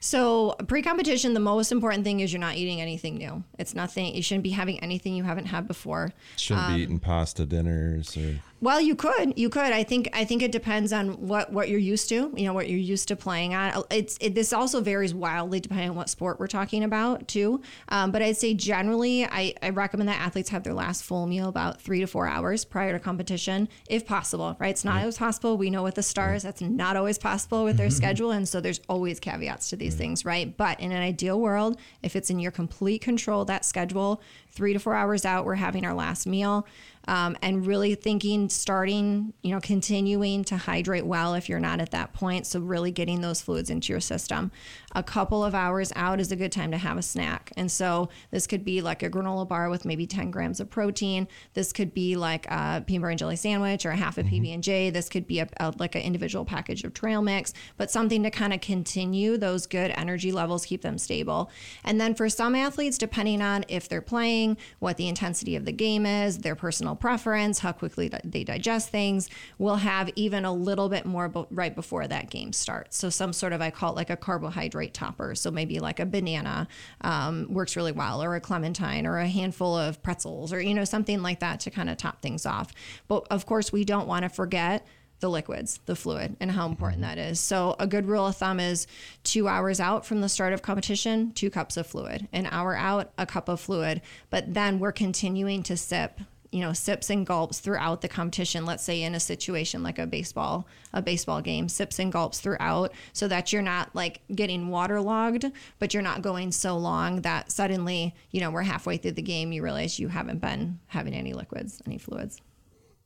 So, 0.00 0.54
pre 0.68 0.82
competition, 0.82 1.32
the 1.32 1.40
most 1.40 1.72
important 1.72 2.04
thing 2.04 2.20
is 2.20 2.30
you're 2.30 2.38
not 2.38 2.56
eating 2.56 2.78
anything 2.82 3.16
new. 3.16 3.42
It's 3.58 3.74
nothing, 3.74 4.14
you 4.14 4.20
shouldn't 4.22 4.42
be 4.44 4.50
having 4.50 4.78
anything 4.80 5.14
you 5.14 5.24
haven't 5.24 5.46
had 5.46 5.66
before. 5.66 6.12
shouldn't 6.36 6.66
Um, 6.68 6.74
be 6.76 6.82
eating 6.82 6.98
pasta 6.98 7.46
dinners 7.46 8.14
or 8.14 8.42
Well, 8.60 8.80
you 8.80 8.94
could, 8.94 9.36
you 9.36 9.50
could. 9.50 9.72
I 9.74 9.82
think, 9.82 10.08
I 10.14 10.24
think 10.24 10.42
it 10.42 10.50
depends 10.50 10.90
on 10.90 11.26
what 11.28 11.52
what 11.52 11.68
you're 11.68 11.78
used 11.78 12.08
to. 12.08 12.32
You 12.34 12.46
know, 12.46 12.54
what 12.54 12.68
you're 12.68 12.78
used 12.78 13.08
to 13.08 13.16
playing 13.16 13.54
on. 13.54 13.84
It's 13.90 14.16
it, 14.22 14.34
this 14.34 14.54
also 14.54 14.80
varies 14.80 15.12
wildly 15.12 15.60
depending 15.60 15.90
on 15.90 15.96
what 15.96 16.08
sport 16.08 16.40
we're 16.40 16.46
talking 16.46 16.82
about 16.82 17.28
too. 17.28 17.60
Um, 17.90 18.10
but 18.10 18.22
I'd 18.22 18.38
say 18.38 18.54
generally, 18.54 19.26
I, 19.26 19.54
I 19.62 19.68
recommend 19.68 20.08
that 20.08 20.18
athletes 20.18 20.48
have 20.48 20.62
their 20.62 20.72
last 20.72 21.02
full 21.02 21.26
meal 21.26 21.48
about 21.48 21.82
three 21.82 22.00
to 22.00 22.06
four 22.06 22.26
hours 22.26 22.64
prior 22.64 22.92
to 22.92 22.98
competition, 22.98 23.68
if 23.90 24.06
possible. 24.06 24.56
Right? 24.58 24.70
It's 24.70 24.84
not 24.84 25.00
always 25.00 25.18
possible. 25.18 25.58
We 25.58 25.68
know 25.68 25.82
with 25.82 25.96
the 25.96 26.02
stars, 26.02 26.44
that's 26.44 26.62
not 26.62 26.96
always 26.96 27.18
possible 27.18 27.64
with 27.64 27.76
their 27.76 27.90
schedule, 27.90 28.30
and 28.30 28.48
so 28.48 28.62
there's 28.62 28.80
always 28.88 29.20
caveats 29.20 29.68
to 29.70 29.76
these 29.76 29.94
things, 29.94 30.24
right? 30.24 30.56
But 30.56 30.80
in 30.80 30.90
an 30.90 31.02
ideal 31.02 31.38
world, 31.38 31.78
if 32.02 32.16
it's 32.16 32.30
in 32.30 32.38
your 32.38 32.52
complete 32.52 33.02
control, 33.02 33.44
that 33.44 33.66
schedule, 33.66 34.22
three 34.54 34.72
to 34.72 34.78
four 34.78 34.94
hours 34.94 35.24
out, 35.24 35.44
we're 35.44 35.54
having 35.56 35.84
our 35.84 35.94
last 35.94 36.26
meal 36.26 36.66
um, 37.06 37.36
and 37.42 37.66
really 37.66 37.94
thinking 37.94 38.48
starting 38.48 39.32
you 39.42 39.52
know 39.52 39.60
continuing 39.60 40.44
to 40.44 40.56
hydrate 40.56 41.06
well 41.06 41.34
if 41.34 41.48
you're 41.48 41.60
not 41.60 41.80
at 41.80 41.90
that 41.90 42.12
point. 42.12 42.46
So 42.46 42.60
really 42.60 42.90
getting 42.90 43.20
those 43.20 43.40
fluids 43.40 43.70
into 43.70 43.92
your 43.92 44.00
system. 44.00 44.50
A 44.94 45.02
couple 45.02 45.44
of 45.44 45.54
hours 45.54 45.92
out 45.96 46.20
is 46.20 46.32
a 46.32 46.36
good 46.36 46.52
time 46.52 46.70
to 46.70 46.78
have 46.78 46.96
a 46.96 47.02
snack. 47.02 47.52
And 47.56 47.70
so 47.70 48.08
this 48.30 48.46
could 48.46 48.64
be 48.64 48.80
like 48.80 49.02
a 49.02 49.10
granola 49.10 49.46
bar 49.46 49.68
with 49.68 49.84
maybe 49.84 50.06
10 50.06 50.30
grams 50.30 50.60
of 50.60 50.70
protein. 50.70 51.28
This 51.54 51.72
could 51.72 51.92
be 51.92 52.16
like 52.16 52.46
a 52.46 52.82
peanut 52.86 53.02
butter 53.02 53.10
and 53.10 53.18
jelly 53.18 53.36
sandwich 53.36 53.84
or 53.84 53.90
a 53.90 53.96
half 53.96 54.18
a 54.18 54.22
pb&j 54.22 54.90
this 54.90 55.08
could 55.08 55.26
be 55.26 55.40
a, 55.40 55.48
a- 55.58 55.74
like 55.78 55.94
an 55.94 56.02
individual 56.02 56.44
package 56.44 56.84
of 56.84 56.94
trail 56.94 57.20
mix 57.20 57.52
but 57.76 57.90
something 57.90 58.22
to 58.22 58.30
kind 58.30 58.52
of 58.52 58.60
continue 58.60 59.36
those 59.36 59.66
good 59.66 59.92
energy 59.96 60.32
levels 60.32 60.64
keep 60.64 60.82
them 60.82 60.96
stable. 60.96 61.50
And 61.84 62.00
then 62.00 62.14
for 62.14 62.28
some 62.28 62.54
athletes 62.54 62.96
depending 62.96 63.42
on 63.42 63.64
if 63.68 63.88
they're 63.88 64.00
playing 64.00 64.43
what 64.78 64.96
the 64.96 65.08
intensity 65.08 65.56
of 65.56 65.64
the 65.64 65.72
game 65.72 66.06
is 66.06 66.38
their 66.38 66.54
personal 66.54 66.94
preference 66.94 67.58
how 67.58 67.72
quickly 67.72 68.10
they 68.24 68.44
digest 68.44 68.90
things. 68.90 69.28
We'll 69.58 69.76
have 69.76 70.10
even 70.16 70.44
a 70.44 70.52
little 70.52 70.88
bit 70.88 71.06
more 71.06 71.28
bo- 71.28 71.48
right 71.50 71.74
before 71.74 72.06
that 72.06 72.30
game 72.30 72.52
starts. 72.52 72.96
So 72.96 73.10
some 73.10 73.32
sort 73.32 73.52
of 73.52 73.60
i 73.60 73.70
call 73.70 73.92
it 73.92 73.96
like 73.96 74.10
a 74.10 74.16
carbohydrate 74.16 74.94
topper. 74.94 75.34
So 75.34 75.50
maybe 75.50 75.80
like 75.80 76.00
a 76.00 76.06
banana 76.06 76.68
um, 77.00 77.46
works 77.48 77.76
really 77.76 77.92
well 77.92 78.22
or 78.22 78.34
a 78.34 78.40
clementine 78.40 79.06
or 79.06 79.18
a 79.18 79.26
handful 79.26 79.76
of 79.76 80.02
pretzels 80.02 80.52
or 80.52 80.60
you 80.60 80.74
know 80.74 80.84
something 80.84 81.22
like 81.22 81.40
that 81.40 81.60
to 81.60 81.70
kind 81.70 81.90
of 81.90 81.96
top 81.96 82.22
things 82.22 82.46
off. 82.46 82.72
But 83.08 83.26
of 83.30 83.46
course 83.46 83.72
we 83.72 83.84
don't 83.84 84.06
want 84.06 84.24
to 84.24 84.28
forget 84.28 84.86
the 85.24 85.30
liquids, 85.30 85.80
the 85.86 85.96
fluid, 85.96 86.36
and 86.38 86.50
how 86.50 86.68
important 86.68 87.00
mm-hmm. 87.00 87.16
that 87.16 87.30
is. 87.30 87.40
So, 87.40 87.76
a 87.78 87.86
good 87.86 88.04
rule 88.04 88.26
of 88.26 88.36
thumb 88.36 88.60
is 88.60 88.86
two 89.22 89.48
hours 89.48 89.80
out 89.80 90.04
from 90.04 90.20
the 90.20 90.28
start 90.28 90.52
of 90.52 90.60
competition, 90.60 91.32
two 91.32 91.48
cups 91.48 91.78
of 91.78 91.86
fluid. 91.86 92.28
An 92.34 92.46
hour 92.50 92.76
out, 92.76 93.10
a 93.16 93.24
cup 93.24 93.48
of 93.48 93.58
fluid. 93.58 94.02
But 94.28 94.52
then 94.52 94.78
we're 94.78 94.92
continuing 94.92 95.62
to 95.62 95.78
sip 95.78 96.20
you 96.50 96.60
know 96.60 96.74
sips 96.74 97.08
and 97.08 97.26
gulps 97.26 97.58
throughout 97.58 98.00
the 98.00 98.06
competition 98.06 98.64
let's 98.64 98.84
say 98.84 99.02
in 99.02 99.16
a 99.16 99.18
situation 99.18 99.82
like 99.82 99.98
a 99.98 100.06
baseball 100.06 100.68
a 100.92 101.02
baseball 101.02 101.40
game 101.40 101.68
sips 101.68 101.98
and 101.98 102.12
gulps 102.12 102.38
throughout 102.38 102.92
so 103.12 103.26
that 103.26 103.52
you're 103.52 103.60
not 103.60 103.92
like 103.92 104.20
getting 104.32 104.68
waterlogged 104.68 105.46
but 105.80 105.92
you're 105.92 106.02
not 106.02 106.22
going 106.22 106.52
so 106.52 106.76
long 106.76 107.22
that 107.22 107.50
suddenly 107.50 108.14
you 108.30 108.40
know 108.40 108.52
we're 108.52 108.62
halfway 108.62 108.96
through 108.96 109.10
the 109.10 109.20
game 109.20 109.50
you 109.50 109.64
realize 109.64 109.98
you 109.98 110.06
haven't 110.06 110.40
been 110.40 110.78
having 110.86 111.12
any 111.12 111.32
liquids 111.32 111.82
any 111.86 111.98
fluids 111.98 112.40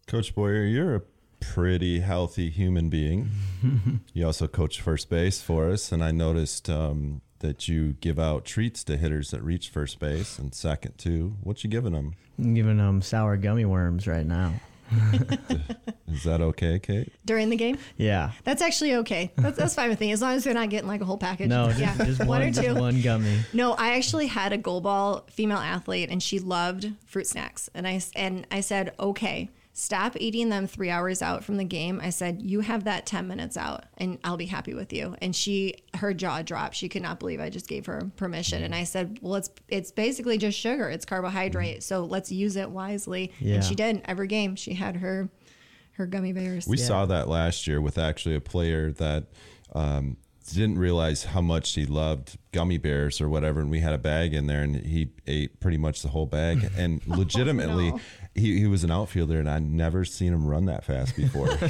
Coach 0.08 0.34
Boyer, 0.34 0.64
you're 0.64 0.96
a 0.96 1.02
pretty 1.40 2.00
healthy 2.00 2.50
human 2.50 2.88
being. 2.88 3.30
you 4.12 4.26
also 4.26 4.46
coach 4.48 4.80
first 4.80 5.08
base 5.10 5.40
for 5.40 5.70
us, 5.70 5.92
and 5.92 6.02
I 6.02 6.10
noticed 6.10 6.68
um, 6.70 7.20
that 7.40 7.68
you 7.68 7.94
give 8.00 8.18
out 8.18 8.44
treats 8.44 8.82
to 8.84 8.96
hitters 8.96 9.30
that 9.30 9.42
reach 9.42 9.68
first 9.70 9.98
base 9.98 10.38
and 10.38 10.54
second 10.54 10.98
too. 10.98 11.36
What 11.42 11.62
you 11.64 11.70
giving 11.70 11.92
them? 11.92 12.14
I'm 12.38 12.54
giving 12.54 12.76
them 12.78 13.02
sour 13.02 13.36
gummy 13.36 13.64
worms 13.64 14.06
right 14.06 14.26
now. 14.26 14.54
Is 16.08 16.24
that 16.24 16.40
okay, 16.40 16.78
Kate? 16.78 17.12
during 17.26 17.50
the 17.50 17.56
game 17.56 17.76
Yeah. 17.98 18.32
That's 18.44 18.62
actually 18.62 18.94
okay. 18.96 19.30
That's, 19.36 19.58
that's 19.58 19.74
fine 19.74 19.90
with 19.90 20.00
me 20.00 20.12
as 20.12 20.22
long 20.22 20.34
as 20.34 20.44
they're 20.44 20.54
not 20.54 20.70
getting 20.70 20.88
like 20.88 21.02
a 21.02 21.04
whole 21.04 21.18
package. 21.18 21.48
No, 21.50 21.68
just, 21.68 21.78
yeah, 21.80 21.94
just 22.04 22.20
one 22.20 22.28
one, 22.28 22.42
or 22.42 22.50
just 22.50 22.66
two. 22.66 22.74
one 22.74 23.02
gummy. 23.02 23.38
No, 23.52 23.72
I 23.74 23.96
actually 23.96 24.28
had 24.28 24.52
a 24.54 24.58
goalball 24.58 25.28
female 25.30 25.58
athlete, 25.58 26.08
and 26.10 26.22
she 26.22 26.38
loved 26.38 26.90
fruit 27.04 27.26
snacks. 27.26 27.68
And 27.74 27.86
I 27.86 27.96
s- 27.96 28.10
and 28.16 28.46
I 28.50 28.60
said, 28.60 28.94
okay, 28.98 29.50
stop 29.80 30.16
eating 30.18 30.48
them 30.48 30.66
three 30.66 30.90
hours 30.90 31.22
out 31.22 31.44
from 31.44 31.56
the 31.56 31.62
game. 31.62 32.00
I 32.02 32.10
said, 32.10 32.42
you 32.42 32.62
have 32.62 32.82
that 32.82 33.06
ten 33.06 33.28
minutes 33.28 33.56
out, 33.56 33.84
and 33.96 34.18
I'll 34.24 34.36
be 34.36 34.46
happy 34.46 34.74
with 34.74 34.92
you. 34.92 35.14
And 35.22 35.36
she, 35.36 35.76
her 35.94 36.12
jaw 36.12 36.42
dropped. 36.42 36.74
She 36.74 36.88
could 36.88 37.02
not 37.02 37.20
believe 37.20 37.40
I 37.40 37.48
just 37.48 37.68
gave 37.68 37.86
her 37.86 38.10
permission. 38.16 38.64
And 38.64 38.74
I 38.74 38.82
said, 38.82 39.20
well, 39.22 39.36
it's 39.36 39.50
it's 39.68 39.92
basically 39.92 40.36
just 40.36 40.58
sugar. 40.58 40.90
It's 40.90 41.04
carbohydrate. 41.04 41.84
So 41.84 42.04
let's 42.04 42.32
use 42.32 42.56
it 42.56 42.68
wisely. 42.68 43.32
Yeah. 43.38 43.54
And 43.54 43.64
she 43.64 43.76
did. 43.76 44.02
Every 44.04 44.26
game, 44.26 44.56
she 44.56 44.74
had 44.74 44.96
her 44.96 45.28
her 45.92 46.06
gummy 46.06 46.32
bears. 46.32 46.66
We 46.66 46.76
saw 46.76 47.06
that 47.06 47.28
last 47.28 47.68
year 47.68 47.80
with 47.80 47.98
actually 47.98 48.34
a 48.34 48.40
player 48.40 48.90
that 48.92 49.26
um, 49.74 50.16
didn't 50.52 50.78
realize 50.78 51.24
how 51.24 51.40
much 51.40 51.74
he 51.74 51.86
loved 51.86 52.38
gummy 52.52 52.78
bears 52.78 53.20
or 53.20 53.28
whatever, 53.28 53.60
and 53.60 53.70
we 53.70 53.80
had 53.80 53.92
a 53.92 53.98
bag 53.98 54.34
in 54.34 54.46
there, 54.46 54.62
and 54.62 54.76
he 54.76 55.10
ate 55.26 55.60
pretty 55.60 55.76
much 55.76 56.02
the 56.02 56.08
whole 56.08 56.26
bag. 56.26 56.70
And 56.78 57.00
oh, 57.10 57.16
legitimately, 57.16 57.90
no. 57.90 58.00
he, 58.34 58.58
he 58.58 58.66
was 58.66 58.84
an 58.84 58.90
outfielder, 58.90 59.40
and 59.40 59.50
I'd 59.50 59.62
never 59.62 60.04
seen 60.04 60.32
him 60.32 60.46
run 60.46 60.66
that 60.66 60.84
fast 60.84 61.16
before. 61.16 61.48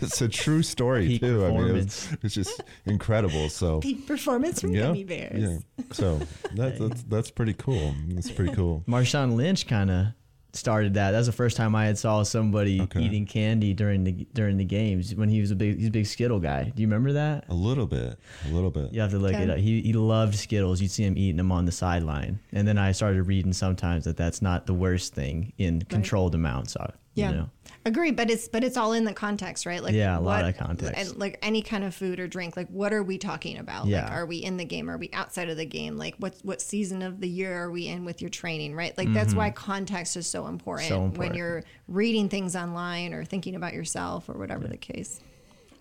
it's 0.00 0.20
a 0.22 0.28
true 0.28 0.62
story 0.62 1.08
Peak 1.08 1.20
too. 1.20 1.44
I 1.44 1.50
mean, 1.50 1.68
it 1.68 1.72
was, 1.72 2.16
it's 2.22 2.34
just 2.34 2.62
incredible. 2.86 3.48
So. 3.50 3.80
Peak 3.80 4.06
performance 4.06 4.60
from 4.60 4.72
Yeah, 4.72 4.82
gummy 4.82 5.04
bears. 5.04 5.42
yeah. 5.42 5.84
So 5.92 6.20
that, 6.54 6.78
that's 6.78 7.02
that's 7.04 7.30
pretty 7.30 7.54
cool. 7.54 7.94
That's 8.08 8.30
pretty 8.30 8.54
cool. 8.54 8.82
Marshawn 8.88 9.36
Lynch 9.36 9.66
kind 9.66 9.90
of 9.90 10.06
started 10.56 10.94
that. 10.94 11.10
That's 11.10 11.26
the 11.26 11.32
first 11.32 11.56
time 11.56 11.74
I 11.74 11.86
had 11.86 11.98
saw 11.98 12.22
somebody 12.22 12.80
Okay. 12.82 13.02
eating 13.02 13.26
candy 13.26 13.74
during 13.74 14.04
the 14.04 14.12
during 14.34 14.56
the 14.56 14.64
games 14.64 15.14
when 15.14 15.28
he 15.28 15.40
was 15.40 15.50
a 15.50 15.56
big 15.56 15.78
he's 15.78 15.88
a 15.88 15.90
big 15.90 16.06
Skittle 16.06 16.40
guy. 16.40 16.64
Do 16.74 16.82
you 16.82 16.86
remember 16.88 17.12
that? 17.14 17.44
A 17.48 17.54
little 17.54 17.86
bit, 17.86 18.18
a 18.46 18.48
little 18.52 18.70
bit. 18.70 18.92
You 18.92 19.00
have 19.00 19.10
to 19.10 19.18
look 19.18 19.34
Okay. 19.34 19.42
it 19.44 19.50
up. 19.50 19.58
He, 19.58 19.80
he 19.82 19.92
loved 19.92 20.34
Skittles. 20.36 20.80
You'd 20.80 20.90
see 20.90 21.04
him 21.04 21.18
eating 21.18 21.36
them 21.36 21.50
on 21.52 21.64
the 21.64 21.72
sideline. 21.72 22.38
And 22.52 22.66
then 22.68 22.78
I 22.78 22.92
started 22.92 23.22
reading 23.24 23.52
sometimes 23.52 24.04
that 24.04 24.16
that's 24.16 24.40
not 24.42 24.66
the 24.66 24.74
worst 24.74 25.14
thing 25.14 25.52
in 25.58 25.82
controlled 25.82 26.34
amounts. 26.34 26.76
uh, 26.76 26.92
Yeah. 27.14 27.30
You 27.30 27.36
know? 27.36 27.50
Agree, 27.86 28.12
but 28.12 28.30
it's 28.30 28.48
but 28.48 28.64
it's 28.64 28.78
all 28.78 28.94
in 28.94 29.04
the 29.04 29.12
context, 29.12 29.66
right? 29.66 29.82
Like 29.82 29.92
Yeah, 29.92 30.18
a 30.18 30.20
lot 30.20 30.46
of 30.46 30.56
context. 30.56 30.94
and 30.96 31.18
like 31.18 31.38
any 31.42 31.60
kind 31.60 31.84
of 31.84 31.94
food 31.94 32.18
or 32.18 32.26
drink. 32.26 32.56
Like, 32.56 32.68
what 32.68 32.94
are 32.94 33.02
we 33.02 33.18
talking 33.18 33.58
about? 33.58 33.86
Yeah. 33.86 34.04
Like, 34.04 34.12
are 34.12 34.26
we 34.26 34.38
in 34.38 34.56
the 34.56 34.64
game? 34.64 34.88
Are 34.88 34.96
we 34.96 35.10
outside 35.12 35.50
of 35.50 35.58
the 35.58 35.66
game? 35.66 35.98
Like, 35.98 36.14
what 36.16 36.34
what 36.42 36.62
season 36.62 37.02
of 37.02 37.20
the 37.20 37.28
year 37.28 37.54
are 37.62 37.70
we 37.70 37.88
in 37.88 38.06
with 38.06 38.22
your 38.22 38.30
training? 38.30 38.74
Right? 38.74 38.96
Like, 38.96 39.12
that's 39.12 39.34
why 39.34 39.50
context 39.50 40.16
is 40.16 40.26
so 40.26 40.46
important, 40.46 40.90
Mm-hmm. 40.90 41.14
So 41.14 41.18
when 41.18 41.34
you're 41.34 41.62
reading 41.88 42.28
things 42.28 42.56
online 42.56 43.12
or 43.12 43.24
thinking 43.24 43.54
about 43.54 43.74
yourself 43.74 44.28
or 44.28 44.38
whatever 44.38 44.66
the 44.66 44.76
case. 44.78 45.20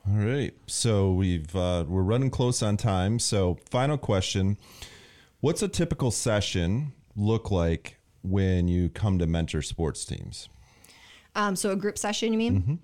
All 0.09 0.17
right. 0.17 0.53
So 0.67 1.13
we've 1.13 1.55
uh, 1.55 1.85
we're 1.87 2.01
running 2.01 2.29
close 2.29 2.61
on 2.61 2.75
time. 2.75 3.17
So 3.19 3.57
final 3.69 3.97
question: 3.97 4.57
What's 5.39 5.61
a 5.61 5.69
typical 5.69 6.11
session 6.11 6.91
look 7.15 7.49
like 7.49 7.97
when 8.23 8.67
you 8.67 8.89
come 8.89 9.19
to 9.19 9.25
mentor 9.25 9.61
sports 9.61 10.03
teams? 10.03 10.49
Um, 11.35 11.55
so 11.55 11.71
a 11.71 11.75
group 11.75 11.97
session, 11.97 12.31
you 12.31 12.37
mean? 12.37 12.79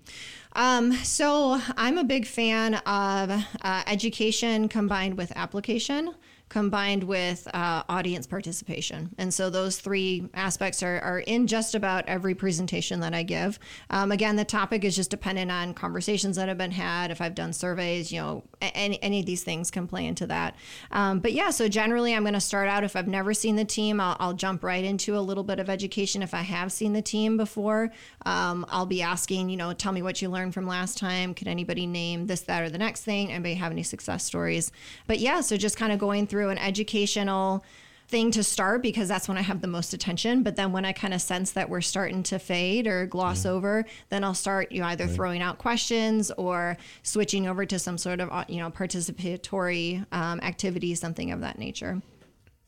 Um, 0.54 0.92
so 0.92 1.60
I'm 1.76 1.98
a 1.98 2.04
big 2.04 2.26
fan 2.26 2.74
of 2.74 3.30
uh, 3.62 3.82
education 3.86 4.68
combined 4.68 5.16
with 5.16 5.32
application 5.36 6.14
combined 6.50 7.04
with 7.04 7.48
uh, 7.54 7.84
audience 7.88 8.26
participation. 8.26 9.08
And 9.18 9.32
so 9.32 9.50
those 9.50 9.78
three 9.78 10.28
aspects 10.34 10.82
are, 10.82 11.00
are 11.00 11.20
in 11.20 11.46
just 11.46 11.76
about 11.76 12.06
every 12.08 12.34
presentation 12.34 12.98
that 13.00 13.14
I 13.14 13.22
give. 13.22 13.58
Um, 13.88 14.10
again, 14.10 14.34
the 14.34 14.44
topic 14.44 14.84
is 14.84 14.96
just 14.96 15.10
dependent 15.10 15.52
on 15.52 15.74
conversations 15.74 16.34
that 16.36 16.48
have 16.48 16.58
been 16.58 16.72
had. 16.72 17.12
If 17.12 17.20
I've 17.20 17.36
done 17.36 17.52
surveys, 17.52 18.10
you 18.10 18.20
know, 18.20 18.44
any, 18.60 19.00
any 19.00 19.20
of 19.20 19.26
these 19.26 19.44
things 19.44 19.70
can 19.70 19.86
play 19.86 20.04
into 20.06 20.26
that. 20.26 20.56
Um, 20.90 21.20
but 21.20 21.32
yeah, 21.32 21.50
so 21.50 21.68
generally 21.68 22.14
I'm 22.14 22.24
going 22.24 22.34
to 22.34 22.40
start 22.40 22.68
out 22.68 22.82
if 22.82 22.96
I've 22.96 23.06
never 23.06 23.32
seen 23.32 23.54
the 23.54 23.64
team, 23.64 24.00
I'll, 24.00 24.16
I'll 24.18 24.34
jump 24.34 24.64
right 24.64 24.84
into 24.84 25.16
a 25.16 25.20
little 25.20 25.44
bit 25.44 25.60
of 25.60 25.70
education. 25.70 26.20
If 26.20 26.34
I 26.34 26.42
have 26.42 26.72
seen 26.72 26.92
the 26.94 27.02
team 27.02 27.36
before, 27.36 27.92
um, 28.26 28.66
I'll 28.68 28.86
be 28.86 29.02
asking, 29.02 29.50
you 29.50 29.56
know, 29.56 29.72
tell 29.72 29.92
me 29.92 30.02
what 30.02 30.20
you 30.20 30.28
learned 30.28 30.52
from 30.54 30.66
last 30.66 30.98
time. 30.98 31.32
Could 31.32 31.46
anybody 31.46 31.86
name 31.86 32.26
this, 32.26 32.40
that, 32.42 32.64
or 32.64 32.70
the 32.70 32.78
next 32.78 33.02
thing? 33.02 33.30
Anybody 33.30 33.54
have 33.54 33.70
any 33.70 33.84
success 33.84 34.24
stories? 34.24 34.72
But 35.06 35.20
yeah, 35.20 35.42
so 35.42 35.56
just 35.56 35.76
kind 35.76 35.92
of 35.92 36.00
going 36.00 36.26
through 36.26 36.39
an 36.48 36.58
educational 36.58 37.64
thing 38.10 38.32
to 38.32 38.42
start 38.42 38.82
because 38.82 39.08
that's 39.08 39.28
when 39.28 39.38
I 39.38 39.42
have 39.42 39.60
the 39.60 39.68
most 39.68 39.94
attention. 39.94 40.42
But 40.42 40.56
then 40.56 40.72
when 40.72 40.84
I 40.84 40.92
kind 40.92 41.14
of 41.14 41.22
sense 41.22 41.52
that 41.52 41.70
we're 41.70 41.80
starting 41.80 42.24
to 42.24 42.38
fade 42.38 42.86
or 42.86 43.06
gloss 43.06 43.46
over, 43.46 43.86
then 44.08 44.24
I'll 44.24 44.34
start 44.34 44.72
you 44.72 44.80
know, 44.80 44.88
either 44.88 45.06
throwing 45.06 45.40
out 45.40 45.58
questions 45.58 46.30
or 46.32 46.76
switching 47.04 47.46
over 47.46 47.64
to 47.64 47.78
some 47.78 47.96
sort 47.96 48.20
of 48.20 48.30
uh, 48.30 48.44
you 48.48 48.58
know 48.58 48.70
participatory 48.70 50.04
um, 50.12 50.40
activity, 50.40 50.94
something 50.94 51.30
of 51.30 51.40
that 51.40 51.58
nature. 51.58 52.02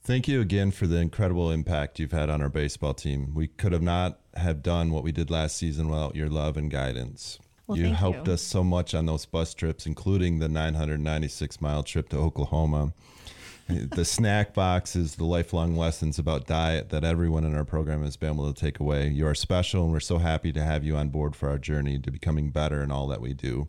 Thank 0.04 0.26
you 0.26 0.40
again 0.40 0.72
for 0.72 0.86
the 0.86 0.96
incredible 0.96 1.50
impact 1.50 2.00
you've 2.00 2.12
had 2.12 2.28
on 2.28 2.42
our 2.42 2.48
baseball 2.48 2.94
team. 2.94 3.34
We 3.34 3.46
could 3.46 3.72
have 3.72 3.82
not 3.82 4.18
have 4.34 4.62
done 4.62 4.90
what 4.90 5.04
we 5.04 5.12
did 5.12 5.30
last 5.30 5.56
season 5.56 5.88
without 5.88 6.16
your 6.16 6.28
love 6.28 6.56
and 6.56 6.70
guidance. 6.70 7.38
Well, 7.68 7.78
you 7.78 7.94
helped 7.94 8.26
you. 8.26 8.32
us 8.32 8.42
so 8.42 8.64
much 8.64 8.94
on 8.94 9.06
those 9.06 9.26
bus 9.26 9.54
trips, 9.54 9.86
including 9.86 10.40
the 10.40 10.48
996 10.48 11.60
mile 11.60 11.84
trip 11.84 12.08
to 12.08 12.18
Oklahoma. 12.18 12.92
the 13.68 14.04
snack 14.04 14.54
boxes, 14.54 15.16
the 15.16 15.24
lifelong 15.24 15.76
lessons 15.76 16.18
about 16.18 16.46
diet 16.46 16.90
that 16.90 17.04
everyone 17.04 17.44
in 17.44 17.54
our 17.56 17.64
program 17.64 18.02
has 18.02 18.16
been 18.16 18.32
able 18.32 18.52
to 18.52 18.60
take 18.60 18.80
away. 18.80 19.08
You 19.08 19.26
are 19.26 19.34
special, 19.34 19.84
and 19.84 19.92
we're 19.92 20.00
so 20.00 20.18
happy 20.18 20.52
to 20.52 20.62
have 20.62 20.84
you 20.84 20.96
on 20.96 21.08
board 21.08 21.36
for 21.36 21.48
our 21.48 21.58
journey 21.58 21.98
to 21.98 22.10
becoming 22.10 22.50
better 22.50 22.82
in 22.82 22.90
all 22.90 23.06
that 23.08 23.20
we 23.20 23.34
do. 23.34 23.68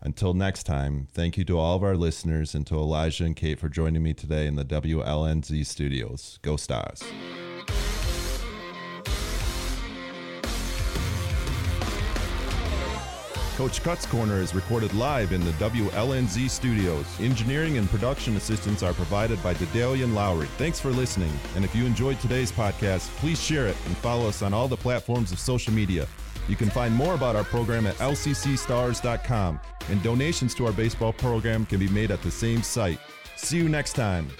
Until 0.00 0.32
next 0.32 0.64
time, 0.64 1.08
thank 1.12 1.36
you 1.36 1.44
to 1.44 1.58
all 1.58 1.76
of 1.76 1.82
our 1.82 1.96
listeners 1.96 2.54
and 2.54 2.66
to 2.68 2.76
Elijah 2.76 3.24
and 3.24 3.34
Kate 3.34 3.58
for 3.58 3.68
joining 3.68 4.02
me 4.02 4.14
today 4.14 4.46
in 4.46 4.54
the 4.54 4.64
WLNZ 4.64 5.66
studios. 5.66 6.38
Go 6.42 6.56
Stars. 6.56 7.02
Coach 13.58 13.82
Cuts 13.82 14.06
Corner 14.06 14.36
is 14.36 14.54
recorded 14.54 14.94
live 14.94 15.32
in 15.32 15.44
the 15.44 15.50
WLNZ 15.54 16.48
studios. 16.48 17.04
Engineering 17.18 17.76
and 17.76 17.90
production 17.90 18.36
assistance 18.36 18.84
are 18.84 18.92
provided 18.92 19.42
by 19.42 19.52
Dedalia 19.54 20.04
and 20.04 20.14
Lowry. 20.14 20.46
Thanks 20.58 20.78
for 20.78 20.90
listening. 20.90 21.32
And 21.56 21.64
if 21.64 21.74
you 21.74 21.84
enjoyed 21.84 22.20
today's 22.20 22.52
podcast, 22.52 23.08
please 23.16 23.42
share 23.42 23.66
it 23.66 23.76
and 23.86 23.96
follow 23.96 24.28
us 24.28 24.42
on 24.42 24.54
all 24.54 24.68
the 24.68 24.76
platforms 24.76 25.32
of 25.32 25.40
social 25.40 25.72
media. 25.72 26.06
You 26.46 26.54
can 26.54 26.70
find 26.70 26.94
more 26.94 27.14
about 27.14 27.34
our 27.34 27.42
program 27.42 27.88
at 27.88 27.96
lccstars.com, 27.96 29.60
and 29.88 30.02
donations 30.04 30.54
to 30.54 30.66
our 30.66 30.72
baseball 30.72 31.12
program 31.12 31.66
can 31.66 31.80
be 31.80 31.88
made 31.88 32.12
at 32.12 32.22
the 32.22 32.30
same 32.30 32.62
site. 32.62 33.00
See 33.34 33.56
you 33.56 33.68
next 33.68 33.94
time. 33.94 34.30